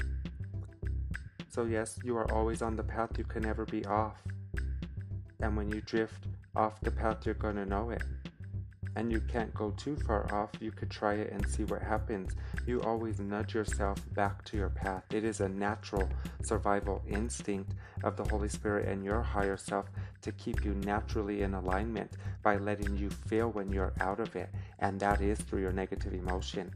So, 1.48 1.64
yes, 1.64 1.98
you 2.04 2.16
are 2.16 2.30
always 2.32 2.60
on 2.60 2.76
the 2.76 2.82
path, 2.82 3.16
you 3.16 3.24
can 3.24 3.42
never 3.42 3.64
be 3.64 3.84
off. 3.86 4.22
And 5.40 5.56
when 5.56 5.70
you 5.70 5.80
drift 5.80 6.26
off 6.54 6.80
the 6.80 6.90
path, 6.90 7.24
you're 7.24 7.34
going 7.34 7.56
to 7.56 7.64
know 7.64 7.90
it. 7.90 8.02
And 8.98 9.12
you 9.12 9.20
can't 9.20 9.54
go 9.54 9.70
too 9.76 9.94
far 9.94 10.26
off, 10.34 10.50
you 10.58 10.72
could 10.72 10.90
try 10.90 11.14
it 11.14 11.30
and 11.30 11.48
see 11.48 11.62
what 11.62 11.80
happens. 11.80 12.32
You 12.66 12.82
always 12.82 13.20
nudge 13.20 13.54
yourself 13.54 14.02
back 14.12 14.44
to 14.46 14.56
your 14.56 14.70
path. 14.70 15.04
It 15.12 15.22
is 15.22 15.40
a 15.40 15.48
natural 15.48 16.08
survival 16.42 17.00
instinct 17.08 17.74
of 18.02 18.16
the 18.16 18.24
Holy 18.24 18.48
Spirit 18.48 18.88
and 18.88 19.04
your 19.04 19.22
higher 19.22 19.56
self 19.56 19.86
to 20.22 20.32
keep 20.32 20.64
you 20.64 20.74
naturally 20.74 21.42
in 21.42 21.54
alignment 21.54 22.10
by 22.42 22.56
letting 22.56 22.96
you 22.96 23.08
feel 23.08 23.50
when 23.50 23.72
you're 23.72 23.92
out 24.00 24.18
of 24.18 24.34
it, 24.34 24.50
and 24.80 24.98
that 24.98 25.20
is 25.20 25.38
through 25.38 25.60
your 25.60 25.72
negative 25.72 26.12
emotion. 26.12 26.68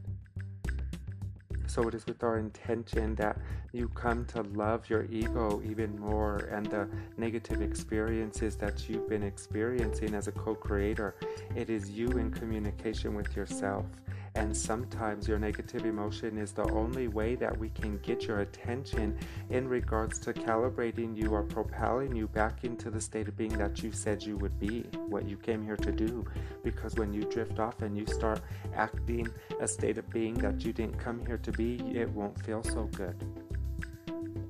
So 1.73 1.87
it 1.87 1.95
is 1.95 2.05
with 2.05 2.21
our 2.23 2.37
intention 2.37 3.15
that 3.15 3.35
you 3.71 3.89
come 3.89 4.25
to 4.25 4.43
love 4.43 4.87
your 4.91 5.05
ego 5.05 5.59
even 5.65 5.99
more 5.99 6.37
and 6.51 6.67
the 6.67 6.87
negative 7.17 7.63
experiences 7.63 8.55
that 8.57 8.87
you've 8.87 9.09
been 9.09 9.23
experiencing 9.23 10.13
as 10.13 10.27
a 10.27 10.31
co 10.33 10.53
creator. 10.53 11.15
It 11.55 11.71
is 11.71 11.89
you 11.89 12.09
in 12.09 12.29
communication 12.29 13.15
with 13.15 13.35
yourself. 13.35 13.87
And 14.35 14.55
sometimes 14.55 15.27
your 15.27 15.37
negative 15.37 15.85
emotion 15.85 16.39
is 16.39 16.53
the 16.53 16.67
only 16.71 17.07
way 17.07 17.35
that 17.35 17.55
we 17.55 17.69
can 17.69 17.99
get 17.99 18.23
your 18.23 18.39
attention 18.39 19.15
in 19.51 19.67
regards 19.67 20.17
to 20.19 20.33
calibrating 20.33 21.15
you 21.15 21.29
or 21.29 21.43
propelling 21.43 22.15
you 22.15 22.27
back 22.27 22.63
into 22.63 22.89
the 22.89 22.99
state 22.99 23.27
of 23.27 23.37
being 23.37 23.55
that 23.59 23.83
you 23.83 23.91
said 23.91 24.23
you 24.23 24.35
would 24.37 24.59
be, 24.59 24.81
what 25.07 25.27
you 25.29 25.37
came 25.37 25.63
here 25.63 25.77
to 25.77 25.91
do. 25.91 26.25
Because 26.63 26.95
when 26.95 27.13
you 27.13 27.23
drift 27.25 27.59
off 27.59 27.83
and 27.83 27.95
you 27.95 28.07
start 28.07 28.41
acting 28.75 29.27
a 29.59 29.67
state 29.67 29.99
of 29.99 30.09
being 30.09 30.33
that 30.35 30.65
you 30.65 30.73
didn't 30.73 30.97
come 30.97 31.23
here 31.25 31.37
to 31.37 31.51
be, 31.51 31.75
it 31.93 32.09
won't 32.09 32.39
feel 32.43 32.63
so 32.63 32.85
good 32.95 33.15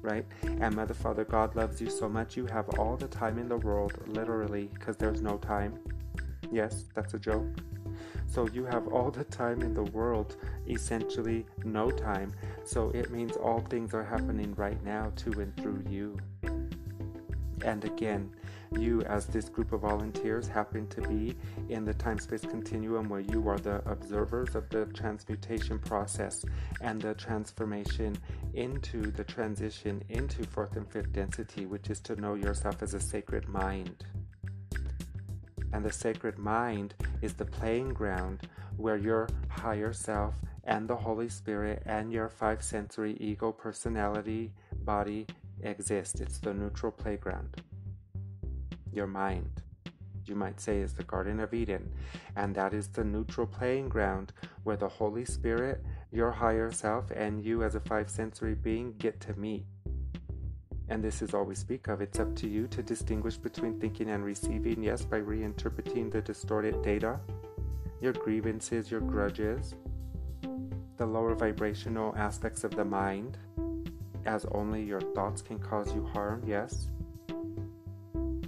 right? 0.04 0.26
And 0.60 0.76
Mother, 0.76 0.94
Father, 0.94 1.24
God 1.24 1.56
loves 1.56 1.80
you 1.82 1.90
so 1.90 2.10
much. 2.10 2.36
You 2.36 2.46
have 2.48 2.68
all 2.78 2.98
the 2.98 3.08
time 3.08 3.40
in 3.40 3.48
the 3.48 3.56
world, 3.58 3.94
literally, 4.08 4.70
because 4.74 4.98
there's 4.98 5.22
no 5.22 5.38
time. 5.38 5.80
Yes, 6.52 6.84
that's 6.94 7.14
a 7.14 7.20
joke. 7.20 7.48
So 8.34 8.48
you 8.48 8.66
have 8.66 8.88
all 8.88 9.12
the 9.12 9.26
time 9.26 9.62
in 9.62 9.76
the 9.76 9.84
world, 9.84 10.38
essentially 10.68 11.46
no 11.64 11.92
time. 11.92 12.34
So 12.66 12.90
it 12.90 13.12
means 13.12 13.36
all 13.36 13.60
things 13.60 13.94
are 13.94 14.04
happening 14.04 14.56
right 14.56 14.84
now 14.84 15.12
to 15.18 15.40
and 15.40 15.56
through 15.56 15.84
you. 15.88 16.18
And 17.64 17.86
again, 17.86 18.32
you, 18.72 19.04
as 19.04 19.28
this 19.28 19.50
group 19.50 19.72
of 19.72 19.82
volunteers, 19.82 20.48
happen 20.48 20.88
to 20.88 21.02
be 21.02 21.36
in 21.70 21.86
the 21.86 21.94
time 21.94 22.18
space 22.18 22.42
continuum 22.42 23.08
where 23.08 23.20
you 23.20 23.48
are 23.48 23.60
the 23.60 23.88
observers 23.88 24.56
of 24.56 24.68
the 24.70 24.86
transmutation 24.88 25.78
process 25.78 26.44
and 26.82 27.00
the 27.00 27.14
transformation 27.14 28.18
into 28.56 29.12
the 29.12 29.24
transition 29.24 30.02
into 30.10 30.44
fourth 30.44 30.76
and 30.76 30.92
fifth 30.92 31.14
density, 31.14 31.68
which 31.68 31.92
is 31.92 32.00
to 32.00 32.16
know 32.16 32.34
yourself 32.34 32.82
as 32.82 32.96
a 32.96 33.00
sacred 33.00 33.48
mind. 33.48 34.04
And 35.74 35.84
the 35.84 35.92
sacred 35.92 36.38
mind 36.38 36.94
is 37.22 37.34
the 37.34 37.46
playing 37.46 37.94
ground 37.94 38.48
where 38.78 38.98
your 38.98 39.28
higher 39.50 39.92
self 39.92 40.36
and 40.64 40.88
the 40.88 40.96
Holy 40.96 41.28
Spirit 41.28 41.84
and 41.86 42.14
your 42.14 42.30
five 42.30 42.64
sensory 42.64 43.18
ego, 43.20 43.52
personality, 43.52 44.54
body 44.86 45.26
exist. 45.62 46.22
It's 46.22 46.38
the 46.38 46.54
neutral 46.54 46.92
playground. 46.92 47.62
Your 48.94 49.08
mind, 49.08 49.50
you 50.26 50.36
might 50.36 50.62
say, 50.62 50.78
is 50.80 50.94
the 50.94 51.04
Garden 51.04 51.40
of 51.40 51.54
Eden, 51.54 51.92
and 52.36 52.54
that 52.56 52.74
is 52.74 52.88
the 52.88 53.04
neutral 53.04 53.48
playing 53.48 53.90
ground 53.90 54.32
where 54.64 54.78
the 54.78 54.88
Holy 54.88 55.26
Spirit, 55.26 55.84
your 56.12 56.32
higher 56.32 56.72
self, 56.72 57.10
and 57.12 57.44
you 57.44 57.64
as 57.64 57.76
a 57.76 57.80
five 57.80 58.10
sensory 58.10 58.54
being 58.54 58.94
get 59.00 59.20
to 59.22 59.34
meet 59.34 59.66
and 60.90 61.04
this 61.04 61.22
is 61.22 61.34
all 61.34 61.44
we 61.44 61.56
speak 61.56 61.88
of. 61.88 62.02
It's 62.02 62.20
up 62.20 62.36
to 62.38 62.48
you 62.48 62.68
to 62.68 62.84
distinguish 62.84 63.38
between 63.38 63.80
thinking 63.80 64.10
and 64.10 64.24
receiving, 64.24 64.84
yes, 64.84 65.06
by 65.06 65.20
reinterpreting 65.20 66.12
the 66.12 66.22
distorted 66.22 66.82
data, 66.82 67.20
your 68.02 68.14
grievances, 68.14 68.92
your 68.92 69.02
grudges, 69.02 69.76
the 70.98 71.06
lower 71.06 71.36
vibrational 71.36 72.14
aspects 72.18 72.64
of 72.64 72.76
the 72.76 72.86
mind, 72.86 73.38
as 74.26 74.46
only 74.52 74.84
your 74.84 75.02
thoughts 75.02 75.42
can 75.42 75.58
cause 75.60 75.94
you 75.94 76.06
harm, 76.14 76.44
yes. 76.46 76.90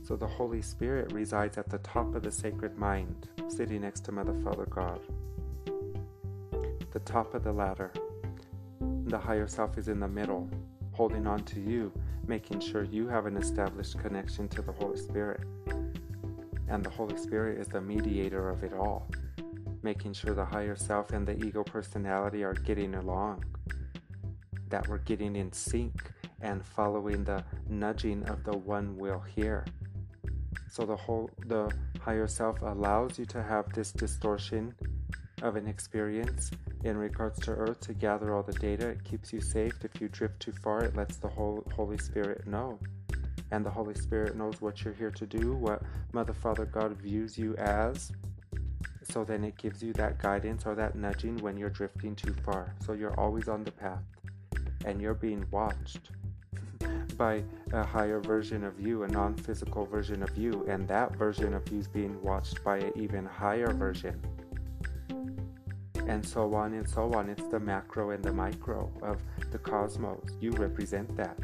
So 0.03 0.15
the 0.15 0.27
Holy 0.27 0.61
Spirit 0.61 1.11
resides 1.13 1.57
at 1.57 1.69
the 1.69 1.79
top 1.79 2.13
of 2.15 2.23
the 2.23 2.31
sacred 2.31 2.77
mind, 2.77 3.27
sitting 3.47 3.81
next 3.81 4.01
to 4.01 4.11
Mother, 4.11 4.35
Father, 4.43 4.67
God. 4.69 4.99
The 6.91 6.99
top 6.99 7.33
of 7.33 7.43
the 7.43 7.51
ladder. 7.51 7.91
The 9.05 9.17
higher 9.17 9.47
self 9.47 9.77
is 9.77 9.87
in 9.87 9.99
the 9.99 10.07
middle, 10.07 10.49
holding 10.91 11.25
on 11.25 11.43
to 11.45 11.59
you 11.59 11.91
making 12.27 12.59
sure 12.59 12.83
you 12.83 13.07
have 13.07 13.25
an 13.25 13.37
established 13.37 13.99
connection 13.99 14.47
to 14.49 14.61
the 14.61 14.71
Holy 14.71 14.97
Spirit. 14.97 15.41
And 16.67 16.83
the 16.83 16.89
Holy 16.89 17.17
Spirit 17.17 17.59
is 17.59 17.67
the 17.67 17.81
mediator 17.81 18.49
of 18.49 18.63
it 18.63 18.73
all, 18.73 19.07
making 19.83 20.13
sure 20.13 20.33
the 20.33 20.45
higher 20.45 20.75
self 20.75 21.11
and 21.11 21.27
the 21.27 21.37
ego 21.45 21.63
personality 21.63 22.43
are 22.43 22.53
getting 22.53 22.95
along, 22.95 23.43
that 24.69 24.87
we're 24.87 24.97
getting 24.99 25.35
in 25.35 25.51
sync 25.51 26.11
and 26.41 26.65
following 26.65 27.23
the 27.23 27.43
nudging 27.69 28.23
of 28.29 28.43
the 28.43 28.57
one 28.57 28.97
will 28.97 29.19
here. 29.19 29.65
So 30.69 30.85
the 30.85 30.95
whole 30.95 31.29
the 31.45 31.71
higher 32.01 32.27
self 32.27 32.61
allows 32.61 33.17
you 33.17 33.25
to 33.27 33.41
have 33.41 33.71
this 33.73 33.91
distortion 33.91 34.75
of 35.41 35.55
an 35.55 35.67
experience 35.67 36.51
in 36.83 36.97
regards 36.97 37.39
to 37.39 37.51
Earth 37.51 37.79
to 37.81 37.93
gather 37.93 38.33
all 38.33 38.43
the 38.43 38.53
data. 38.53 38.89
It 38.89 39.03
keeps 39.03 39.33
you 39.33 39.41
safe. 39.41 39.73
If 39.83 39.99
you 39.99 40.07
drift 40.07 40.39
too 40.39 40.53
far, 40.53 40.83
it 40.83 40.95
lets 40.95 41.17
the 41.17 41.27
Holy 41.27 41.97
Spirit 41.97 42.47
know. 42.47 42.79
And 43.51 43.65
the 43.65 43.69
Holy 43.69 43.95
Spirit 43.95 44.35
knows 44.35 44.61
what 44.61 44.83
you're 44.83 44.93
here 44.93 45.11
to 45.11 45.25
do, 45.25 45.53
what 45.53 45.81
Mother, 46.13 46.33
Father, 46.33 46.65
God 46.65 46.93
views 47.01 47.37
you 47.37 47.55
as. 47.57 48.11
So 49.03 49.23
then 49.23 49.43
it 49.43 49.57
gives 49.57 49.83
you 49.83 49.93
that 49.93 50.17
guidance 50.17 50.65
or 50.65 50.73
that 50.75 50.95
nudging 50.95 51.37
when 51.37 51.57
you're 51.57 51.69
drifting 51.69 52.15
too 52.15 52.33
far. 52.45 52.73
So 52.85 52.93
you're 52.93 53.17
always 53.19 53.47
on 53.47 53.63
the 53.63 53.71
path 53.71 54.03
and 54.85 54.99
you're 54.99 55.13
being 55.13 55.45
watched 55.51 56.11
by 57.17 57.43
a 57.71 57.85
higher 57.85 58.19
version 58.19 58.63
of 58.63 58.79
you, 58.79 59.03
a 59.03 59.07
non 59.07 59.35
physical 59.35 59.85
version 59.85 60.23
of 60.23 60.35
you. 60.37 60.65
And 60.67 60.87
that 60.87 61.15
version 61.15 61.53
of 61.53 61.69
you 61.71 61.79
is 61.79 61.87
being 61.87 62.19
watched 62.23 62.63
by 62.63 62.77
an 62.77 62.93
even 62.95 63.25
higher 63.25 63.71
version 63.71 64.19
and 66.07 66.25
so 66.25 66.53
on 66.53 66.73
and 66.73 66.87
so 66.87 67.13
on. 67.13 67.29
It's 67.29 67.47
the 67.47 67.59
macro 67.59 68.11
and 68.11 68.23
the 68.23 68.33
micro 68.33 68.91
of 69.01 69.21
the 69.51 69.57
cosmos. 69.57 70.37
You 70.39 70.51
represent 70.51 71.15
that. 71.17 71.37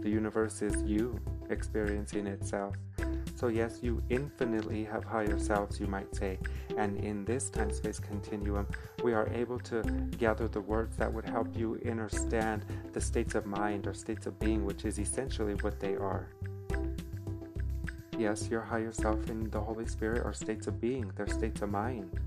The 0.00 0.10
universe 0.10 0.62
is 0.62 0.82
you 0.82 1.18
experiencing 1.50 2.26
itself. 2.26 2.74
So, 3.36 3.48
yes, 3.48 3.80
you 3.82 4.02
infinitely 4.10 4.84
have 4.84 5.02
higher 5.04 5.38
selves, 5.38 5.80
you 5.80 5.86
might 5.86 6.14
say. 6.14 6.38
And 6.76 6.96
in 6.98 7.24
this 7.24 7.50
time 7.50 7.72
space 7.72 7.98
continuum, 7.98 8.66
we 9.02 9.12
are 9.12 9.28
able 9.34 9.58
to 9.60 9.82
gather 10.18 10.46
the 10.46 10.60
words 10.60 10.96
that 10.96 11.12
would 11.12 11.28
help 11.28 11.48
you 11.56 11.80
understand 11.84 12.64
the 12.92 13.00
states 13.00 13.34
of 13.34 13.44
mind 13.44 13.86
or 13.86 13.94
states 13.94 14.26
of 14.26 14.38
being, 14.38 14.64
which 14.64 14.84
is 14.84 14.98
essentially 14.98 15.54
what 15.54 15.80
they 15.80 15.96
are. 15.96 16.28
Yes, 18.16 18.48
your 18.48 18.60
higher 18.60 18.92
self 18.92 19.28
and 19.28 19.50
the 19.50 19.60
Holy 19.60 19.86
Spirit 19.86 20.24
are 20.24 20.32
states 20.32 20.68
of 20.68 20.80
being, 20.80 21.10
they're 21.16 21.26
states 21.26 21.62
of 21.62 21.70
mind. 21.70 22.20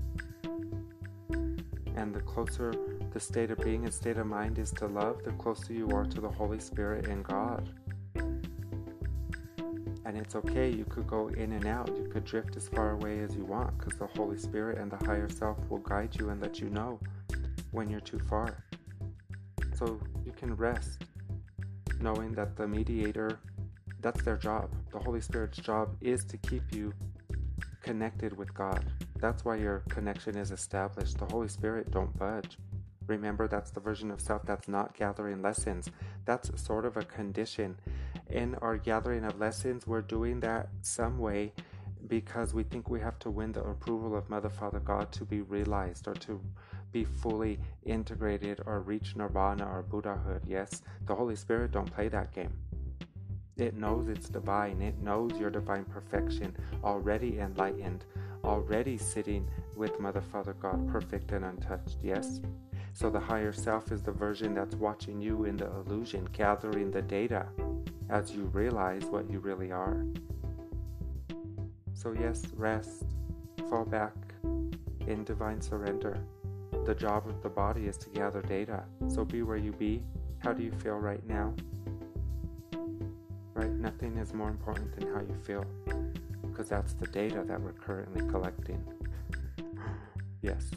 And 1.98 2.14
the 2.14 2.20
closer 2.20 2.72
the 3.12 3.18
state 3.18 3.50
of 3.50 3.58
being 3.58 3.82
and 3.82 3.92
state 3.92 4.18
of 4.18 4.26
mind 4.28 4.60
is 4.60 4.70
to 4.74 4.86
love, 4.86 5.24
the 5.24 5.32
closer 5.32 5.72
you 5.72 5.90
are 5.90 6.04
to 6.04 6.20
the 6.20 6.28
Holy 6.28 6.60
Spirit 6.60 7.08
and 7.08 7.24
God. 7.24 7.68
And 10.06 10.16
it's 10.16 10.36
okay, 10.36 10.70
you 10.70 10.84
could 10.84 11.08
go 11.08 11.26
in 11.26 11.50
and 11.50 11.66
out, 11.66 11.88
you 11.88 12.08
could 12.08 12.24
drift 12.24 12.56
as 12.56 12.68
far 12.68 12.92
away 12.92 13.18
as 13.18 13.34
you 13.34 13.44
want 13.44 13.76
because 13.76 13.98
the 13.98 14.06
Holy 14.06 14.38
Spirit 14.38 14.78
and 14.78 14.92
the 14.92 15.04
higher 15.04 15.28
self 15.28 15.58
will 15.68 15.78
guide 15.78 16.14
you 16.14 16.28
and 16.30 16.40
let 16.40 16.60
you 16.60 16.70
know 16.70 17.00
when 17.72 17.90
you're 17.90 17.98
too 17.98 18.20
far. 18.20 18.64
So 19.74 20.00
you 20.24 20.30
can 20.30 20.54
rest 20.54 21.02
knowing 22.00 22.32
that 22.34 22.56
the 22.56 22.68
mediator 22.68 23.40
That's 24.00 24.22
their 24.22 24.36
job. 24.36 24.70
The 24.92 25.00
Holy 25.00 25.20
Spirit's 25.20 25.58
job 25.58 25.96
is 26.00 26.24
to 26.26 26.36
keep 26.36 26.72
you 26.72 26.92
connected 27.88 28.36
with 28.36 28.52
God. 28.52 28.84
That's 29.18 29.46
why 29.46 29.56
your 29.56 29.78
connection 29.88 30.36
is 30.36 30.50
established. 30.50 31.16
The 31.16 31.24
Holy 31.24 31.48
Spirit 31.48 31.90
don't 31.90 32.14
budge. 32.18 32.58
Remember, 33.06 33.48
that's 33.48 33.70
the 33.70 33.80
version 33.80 34.10
of 34.10 34.20
self 34.20 34.42
that's 34.44 34.68
not 34.68 34.94
gathering 34.94 35.40
lessons. 35.40 35.90
That's 36.26 36.50
sort 36.62 36.84
of 36.84 36.98
a 36.98 37.02
condition. 37.02 37.78
In 38.28 38.56
our 38.56 38.76
gathering 38.76 39.24
of 39.24 39.40
lessons, 39.40 39.86
we're 39.86 40.02
doing 40.02 40.38
that 40.40 40.68
some 40.82 41.18
way 41.18 41.54
because 42.08 42.52
we 42.52 42.62
think 42.62 42.90
we 42.90 43.00
have 43.00 43.18
to 43.20 43.30
win 43.30 43.52
the 43.52 43.62
approval 43.62 44.14
of 44.14 44.28
Mother, 44.28 44.50
Father, 44.50 44.80
God 44.80 45.10
to 45.12 45.24
be 45.24 45.40
realized 45.40 46.06
or 46.06 46.14
to 46.26 46.38
be 46.92 47.04
fully 47.04 47.58
integrated 47.86 48.60
or 48.66 48.80
reach 48.80 49.16
nirvana 49.16 49.64
or 49.66 49.82
Buddhahood. 49.82 50.42
Yes, 50.46 50.82
the 51.06 51.14
Holy 51.14 51.36
Spirit 51.36 51.72
don't 51.72 51.90
play 51.90 52.08
that 52.08 52.34
game. 52.34 52.52
It 53.58 53.74
knows 53.74 54.08
it's 54.08 54.28
divine. 54.28 54.80
It 54.80 55.02
knows 55.02 55.32
your 55.38 55.50
divine 55.50 55.84
perfection, 55.84 56.56
already 56.84 57.40
enlightened, 57.40 58.04
already 58.44 58.96
sitting 58.96 59.48
with 59.76 59.98
Mother, 59.98 60.20
Father, 60.20 60.54
God, 60.54 60.88
perfect 60.88 61.32
and 61.32 61.44
untouched. 61.44 61.98
Yes? 62.02 62.40
So 62.92 63.10
the 63.10 63.20
higher 63.20 63.52
self 63.52 63.90
is 63.92 64.02
the 64.02 64.12
version 64.12 64.54
that's 64.54 64.76
watching 64.76 65.20
you 65.20 65.44
in 65.44 65.56
the 65.56 65.66
illusion, 65.66 66.28
gathering 66.32 66.90
the 66.90 67.02
data 67.02 67.46
as 68.10 68.32
you 68.32 68.44
realize 68.44 69.04
what 69.04 69.30
you 69.30 69.40
really 69.40 69.72
are. 69.72 70.04
So, 71.94 72.12
yes, 72.12 72.44
rest, 72.54 73.04
fall 73.68 73.84
back 73.84 74.14
in 75.06 75.24
divine 75.24 75.60
surrender. 75.60 76.16
The 76.84 76.94
job 76.94 77.28
of 77.28 77.42
the 77.42 77.48
body 77.48 77.86
is 77.86 77.96
to 77.98 78.08
gather 78.10 78.40
data. 78.40 78.84
So, 79.08 79.24
be 79.24 79.42
where 79.42 79.56
you 79.56 79.72
be. 79.72 80.02
How 80.38 80.52
do 80.52 80.62
you 80.62 80.70
feel 80.70 80.94
right 80.94 81.26
now? 81.26 81.54
Right? 83.58 83.72
Nothing 83.72 84.16
is 84.18 84.32
more 84.32 84.50
important 84.50 84.96
than 84.96 85.12
how 85.12 85.20
you 85.20 85.34
feel 85.42 85.64
because 86.48 86.68
that's 86.68 86.92
the 86.92 87.08
data 87.08 87.42
that 87.44 87.60
we're 87.60 87.72
currently 87.72 88.24
collecting. 88.30 88.80
yes. 90.42 90.70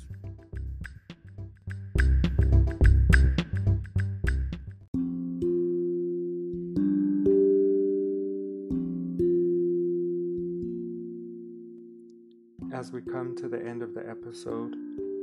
As 12.74 12.92
we 12.92 13.02
come 13.02 13.36
to 13.36 13.48
the 13.48 13.64
end 13.64 13.84
of 13.84 13.94
the 13.94 14.10
episode, 14.10 14.74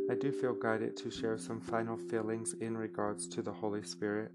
I 0.09 0.15
do 0.15 0.31
feel 0.31 0.55
guided 0.55 0.97
to 0.99 1.11
share 1.11 1.37
some 1.37 1.61
final 1.61 1.97
feelings 1.97 2.55
in 2.61 2.77
regards 2.77 3.27
to 3.27 3.43
the 3.43 3.53
Holy 3.53 3.83
Spirit. 3.83 4.31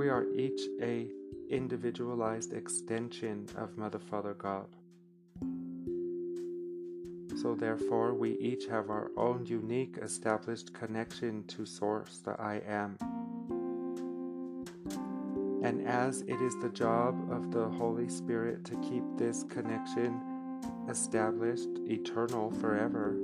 We 0.00 0.08
are 0.08 0.24
each 0.34 0.62
a 0.80 1.08
individualized 1.50 2.54
extension 2.54 3.46
of 3.54 3.76
Mother 3.76 3.98
Father 3.98 4.32
God. 4.32 4.64
So 7.36 7.54
therefore, 7.54 8.14
we 8.14 8.38
each 8.38 8.64
have 8.68 8.88
our 8.88 9.10
own 9.18 9.44
unique 9.44 9.98
established 10.00 10.72
connection 10.72 11.44
to 11.48 11.66
Source, 11.66 12.16
the 12.24 12.30
I 12.40 12.62
Am. 12.66 12.96
And 15.62 15.86
as 15.86 16.22
it 16.22 16.40
is 16.40 16.56
the 16.62 16.70
job 16.70 17.30
of 17.30 17.52
the 17.52 17.68
Holy 17.68 18.08
Spirit 18.08 18.64
to 18.64 18.76
keep 18.76 19.04
this 19.18 19.44
connection 19.50 20.18
established, 20.88 21.68
eternal, 21.84 22.50
forever, 22.52 23.18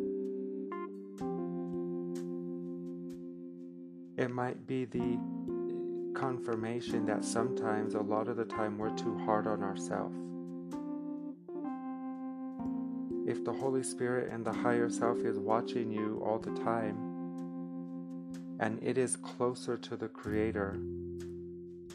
it 4.19 4.31
might 4.31 4.67
be 4.67 4.85
the 4.85 5.19
confirmation 6.17 7.05
that 7.07 7.25
sometimes, 7.25 7.95
a 7.95 8.01
lot 8.01 8.27
of 8.29 8.37
the 8.37 8.45
time, 8.45 8.79
we're 8.79 8.97
too 8.97 9.17
hard 9.25 9.47
on 9.47 9.63
ourselves. 9.63 10.19
If 13.29 13.45
the 13.45 13.53
Holy 13.53 13.83
Spirit 13.83 14.33
and 14.33 14.45
the 14.45 14.53
higher 14.53 14.89
self 14.89 15.19
is 15.19 15.39
watching 15.39 15.91
you 15.91 16.23
all 16.25 16.39
the 16.39 16.55
time, 16.63 16.97
and 18.59 18.83
it 18.83 18.97
is 18.97 19.17
closer 19.17 19.77
to 19.77 19.97
the 19.97 20.09
Creator, 20.09 20.79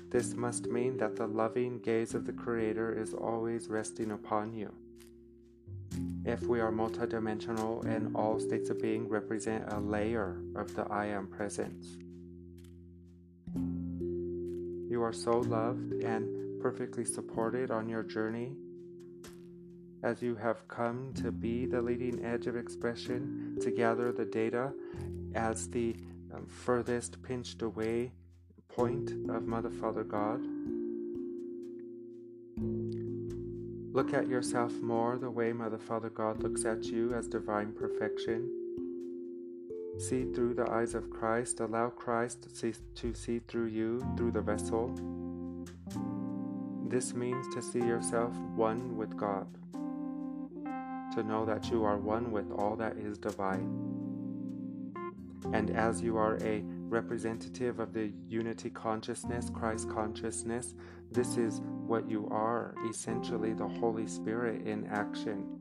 this 0.09 0.35
must 0.35 0.67
mean 0.67 0.97
that 0.97 1.15
the 1.15 1.27
loving 1.27 1.79
gaze 1.79 2.13
of 2.13 2.25
the 2.25 2.33
Creator 2.33 3.01
is 3.01 3.13
always 3.13 3.69
resting 3.69 4.11
upon 4.11 4.53
you. 4.53 4.71
If 6.25 6.43
we 6.43 6.59
are 6.59 6.71
multidimensional 6.71 7.83
and 7.85 8.15
all 8.15 8.39
states 8.39 8.69
of 8.69 8.79
being 8.79 9.09
represent 9.09 9.73
a 9.73 9.79
layer 9.79 10.37
of 10.55 10.75
the 10.75 10.83
I 10.91 11.07
Am 11.07 11.27
presence, 11.27 11.97
you 15.01 15.07
are 15.07 15.11
so 15.11 15.39
loved 15.39 15.93
and 16.03 16.61
perfectly 16.61 17.03
supported 17.03 17.71
on 17.71 17.89
your 17.89 18.03
journey 18.03 18.53
as 20.03 20.21
you 20.21 20.35
have 20.35 20.67
come 20.67 21.11
to 21.15 21.31
be 21.31 21.65
the 21.65 21.81
leading 21.81 22.23
edge 22.23 22.45
of 22.45 22.55
expression 22.55 23.57
to 23.59 23.71
gather 23.71 24.11
the 24.11 24.25
data 24.25 24.71
as 25.33 25.67
the 25.69 25.95
um, 26.31 26.45
furthest 26.45 27.19
pinched 27.23 27.63
away 27.63 28.11
point 28.69 29.09
of 29.27 29.47
Mother 29.47 29.71
Father 29.71 30.03
God. 30.03 30.39
Look 33.91 34.13
at 34.13 34.27
yourself 34.27 34.71
more 34.83 35.17
the 35.17 35.31
way 35.31 35.51
Mother 35.51 35.79
Father 35.79 36.11
God 36.11 36.43
looks 36.43 36.63
at 36.63 36.83
you 36.83 37.15
as 37.15 37.27
divine 37.27 37.73
perfection. 37.73 38.60
See 40.09 40.25
through 40.33 40.55
the 40.55 40.69
eyes 40.69 40.95
of 40.95 41.09
Christ. 41.11 41.59
Allow 41.59 41.89
Christ 41.89 42.47
to 42.95 43.13
see, 43.13 43.39
through 43.47 43.67
you, 43.67 44.03
through 44.17 44.31
the 44.31 44.41
vessel. 44.41 44.91
This 46.89 47.13
means 47.13 47.47
to 47.53 47.61
see 47.61 47.79
yourself 47.79 48.35
one 48.55 48.97
with 48.97 49.15
God, 49.15 49.47
to 51.13 51.23
know 51.23 51.45
that 51.45 51.69
you 51.69 51.85
are 51.85 51.97
one 51.97 52.31
with 52.31 52.51
all 52.51 52.75
that 52.77 52.97
is 52.97 53.19
divine. 53.19 53.69
And 55.53 55.69
as 55.69 56.01
you 56.01 56.17
are 56.17 56.37
a 56.43 56.63
representative 56.65 57.79
of 57.79 57.93
the 57.93 58.11
unity 58.27 58.71
consciousness, 58.71 59.49
Christ 59.49 59.89
consciousness, 59.89 60.73
this 61.11 61.37
is 61.37 61.61
what 61.63 62.09
you 62.09 62.27
are 62.31 62.73
essentially 62.89 63.53
the 63.53 63.67
Holy 63.67 64.07
Spirit 64.07 64.67
in 64.67 64.87
action. 64.87 65.60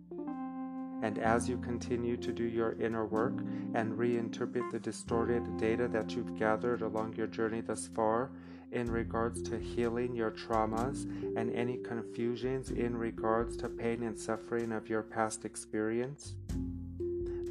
And 1.02 1.18
as 1.18 1.48
you 1.48 1.56
continue 1.58 2.16
to 2.18 2.32
do 2.32 2.44
your 2.44 2.72
inner 2.80 3.06
work 3.06 3.38
and 3.74 3.96
reinterpret 3.98 4.70
the 4.70 4.78
distorted 4.78 5.56
data 5.56 5.88
that 5.88 6.14
you've 6.14 6.38
gathered 6.38 6.82
along 6.82 7.14
your 7.16 7.26
journey 7.26 7.60
thus 7.60 7.88
far 7.94 8.30
in 8.72 8.90
regards 8.90 9.42
to 9.42 9.58
healing 9.58 10.14
your 10.14 10.30
traumas 10.30 11.04
and 11.36 11.52
any 11.54 11.76
confusions 11.78 12.70
in 12.70 12.96
regards 12.96 13.56
to 13.56 13.68
pain 13.68 14.02
and 14.02 14.18
suffering 14.18 14.72
of 14.72 14.88
your 14.88 15.02
past 15.02 15.44
experience, 15.44 16.34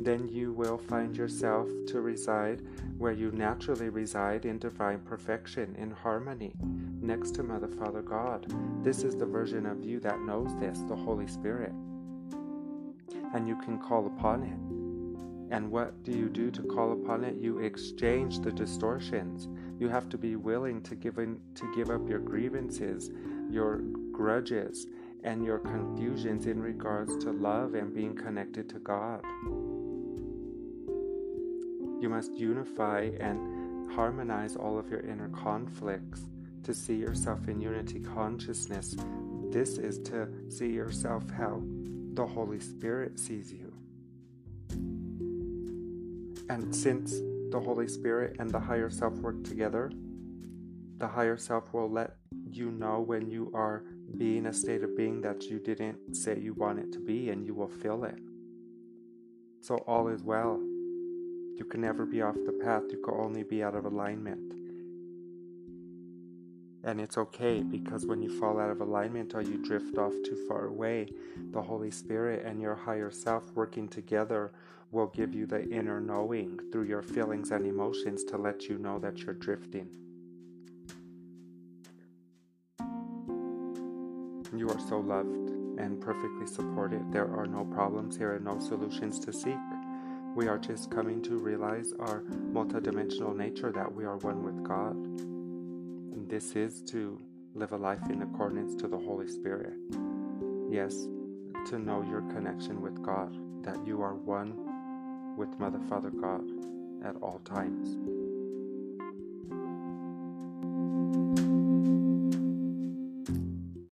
then 0.02 0.30
you 0.30 0.54
will 0.54 0.78
find 0.78 1.18
yourself 1.18 1.68
to 1.88 2.00
reside 2.00 2.62
where 2.98 3.12
you 3.12 3.32
naturally 3.32 3.90
reside 3.90 4.46
in 4.46 4.58
divine 4.58 5.00
perfection, 5.00 5.76
in 5.76 5.92
harmony, 5.92 6.54
next 7.02 7.32
to 7.32 7.44
Mother, 7.44 7.68
Father, 7.68 8.02
God. 8.02 8.46
This 8.82 9.04
is 9.04 9.18
the 9.18 9.26
version 9.26 9.66
of 9.66 9.84
you 9.84 10.00
that 10.00 10.22
knows 10.22 10.56
this, 10.60 10.80
the 10.88 10.96
Holy 10.96 11.28
Spirit 11.28 11.74
and 13.34 13.48
you 13.48 13.56
can 13.58 13.78
call 13.80 14.08
upon 14.08 14.44
it. 14.44 15.54
And 15.54 15.72
what 15.72 16.04
do 16.04 16.12
you 16.12 16.30
do 16.30 16.52
to 16.52 16.62
call 16.62 16.94
upon 16.94 17.24
it? 17.24 17.36
You 17.36 17.60
exchange 17.60 18.40
the 18.40 18.52
distortions. 18.52 19.48
You 19.80 19.90
have 19.90 20.08
to 20.10 20.18
be 20.18 20.36
willing 20.36 20.82
to 20.84 20.96
give 20.96 21.18
in, 21.18 21.40
to 21.56 21.74
give 21.76 21.90
up 21.90 22.08
your 22.08 22.20
grievances, 22.20 23.10
your 23.50 23.78
grudges, 24.12 24.86
and 25.24 25.44
your 25.44 25.60
confusions 25.60 26.46
in 26.46 26.62
regards 26.62 27.18
to 27.24 27.32
love 27.32 27.74
and 27.74 27.94
being 27.94 28.16
connected 28.16 28.70
to 28.70 28.80
God. 28.80 29.22
You 32.02 32.08
must 32.10 32.34
unify 32.34 33.10
and 33.20 33.92
harmonize 33.92 34.56
all 34.56 34.78
of 34.78 34.90
your 34.90 35.02
inner 35.02 35.30
conflicts 35.30 36.22
to 36.64 36.74
see 36.74 36.96
yourself 36.96 37.48
in 37.48 37.60
unity 37.60 38.00
consciousness. 38.00 38.96
This 39.50 39.78
is 39.78 40.00
to 40.00 40.30
see 40.50 40.72
yourself 40.72 41.24
how 41.32 41.62
the 42.14 42.26
Holy 42.26 42.60
Spirit 42.60 43.20
sees 43.20 43.52
you. 43.52 43.74
And 46.50 46.76
since 46.76 47.12
the 47.52 47.60
Holy 47.60 47.88
Spirit 47.88 48.38
and 48.40 48.50
the 48.50 48.60
higher 48.60 48.90
self 48.90 49.14
work 49.16 49.44
together, 49.44 49.92
the 50.98 51.08
higher 51.08 51.38
self 51.38 51.74
will 51.74 51.90
let 51.90 52.16
you 52.52 52.72
know 52.72 53.00
when 53.00 53.30
you 53.30 53.52
are 53.54 53.84
being 54.18 54.48
a 54.48 54.54
state 54.54 54.84
of 54.84 54.98
being 54.98 55.22
that 55.22 55.44
you 55.44 55.60
didn't 55.60 56.16
say 56.16 56.38
you 56.38 56.54
want 56.54 56.80
it 56.80 56.92
to 56.94 57.00
be, 57.00 57.30
and 57.30 57.46
you 57.46 57.54
will 57.54 57.70
feel 57.70 58.04
it. 58.04 58.20
So 59.62 59.76
all 59.88 60.08
is 60.08 60.24
well. 60.24 60.60
You 61.56 61.66
can 61.70 61.82
never 61.82 62.06
be 62.06 62.22
off 62.22 62.36
the 62.46 62.54
path, 62.64 62.84
you 62.90 63.02
can 63.04 63.14
only 63.14 63.44
be 63.44 63.64
out 63.64 63.76
of 63.76 63.86
alignment. 63.86 64.59
And 66.84 67.02
it's 67.02 67.18
okay 67.18 67.62
because 67.62 68.06
when 68.06 68.22
you 68.22 68.40
fall 68.40 68.60
out 68.60 68.70
of 68.70 68.80
alignment 68.80 69.36
or 69.36 69.42
you 69.42 69.58
drift 69.58 69.98
off 69.98 70.14
too 70.24 70.46
far 70.48 70.68
away, 70.68 71.08
the 71.52 71.62
Holy 71.62 71.92
Spirit 71.92 72.46
and 72.46 72.62
your 72.62 72.76
higher 72.76 73.12
self 73.12 73.52
working 73.54 73.88
together 73.88 74.52
will 74.92 75.08
give 75.08 75.34
you 75.34 75.46
the 75.46 75.68
inner 75.70 76.00
knowing 76.00 76.60
through 76.72 76.84
your 76.84 77.02
feelings 77.02 77.52
and 77.52 77.66
emotions 77.66 78.24
to 78.24 78.38
let 78.38 78.64
you 78.64 78.78
know 78.78 78.98
that 79.00 79.20
you're 79.20 79.34
drifting. 79.34 79.90
You 84.56 84.68
are 84.70 84.80
so 84.80 85.00
loved 85.00 85.50
and 85.80 86.02
perfectly 86.02 86.48
supported. 86.48 87.12
There 87.12 87.32
are 87.36 87.46
no 87.46 87.66
problems 87.66 88.18
here 88.18 88.34
and 88.34 88.46
no 88.46 88.60
solutions 88.60 89.20
to 89.20 89.32
seek. 89.32 89.58
We 90.36 90.48
are 90.48 90.58
just 90.58 90.90
coming 90.90 91.22
to 91.24 91.38
realize 91.38 91.94
our 92.00 92.22
multidimensional 92.52 93.36
nature 93.36 93.72
that 93.72 93.94
we 93.94 94.06
are 94.06 94.18
one 94.18 94.44
with 94.44 94.64
God. 94.64 95.29
This 96.30 96.56
is 96.56 96.84
to 96.92 97.20
live 97.56 97.72
a 97.72 97.76
life 97.76 98.08
in 98.12 98.22
accordance 98.22 98.76
to 98.76 98.88
the 98.88 99.00
Holy 99.00 99.28
Spirit. 99.28 99.74
Yes, 100.70 101.08
to 101.70 101.80
know 101.80 102.04
your 102.04 102.22
connection 102.22 102.84
with 102.84 103.02
God, 103.02 103.36
that 103.64 103.84
you 103.84 104.04
are 104.04 104.14
one 104.14 104.54
with 105.36 105.50
Mother, 105.58 105.80
Father, 105.90 106.12
God 106.12 106.44
at 107.04 107.16
all 107.16 107.42
times. 107.46 107.98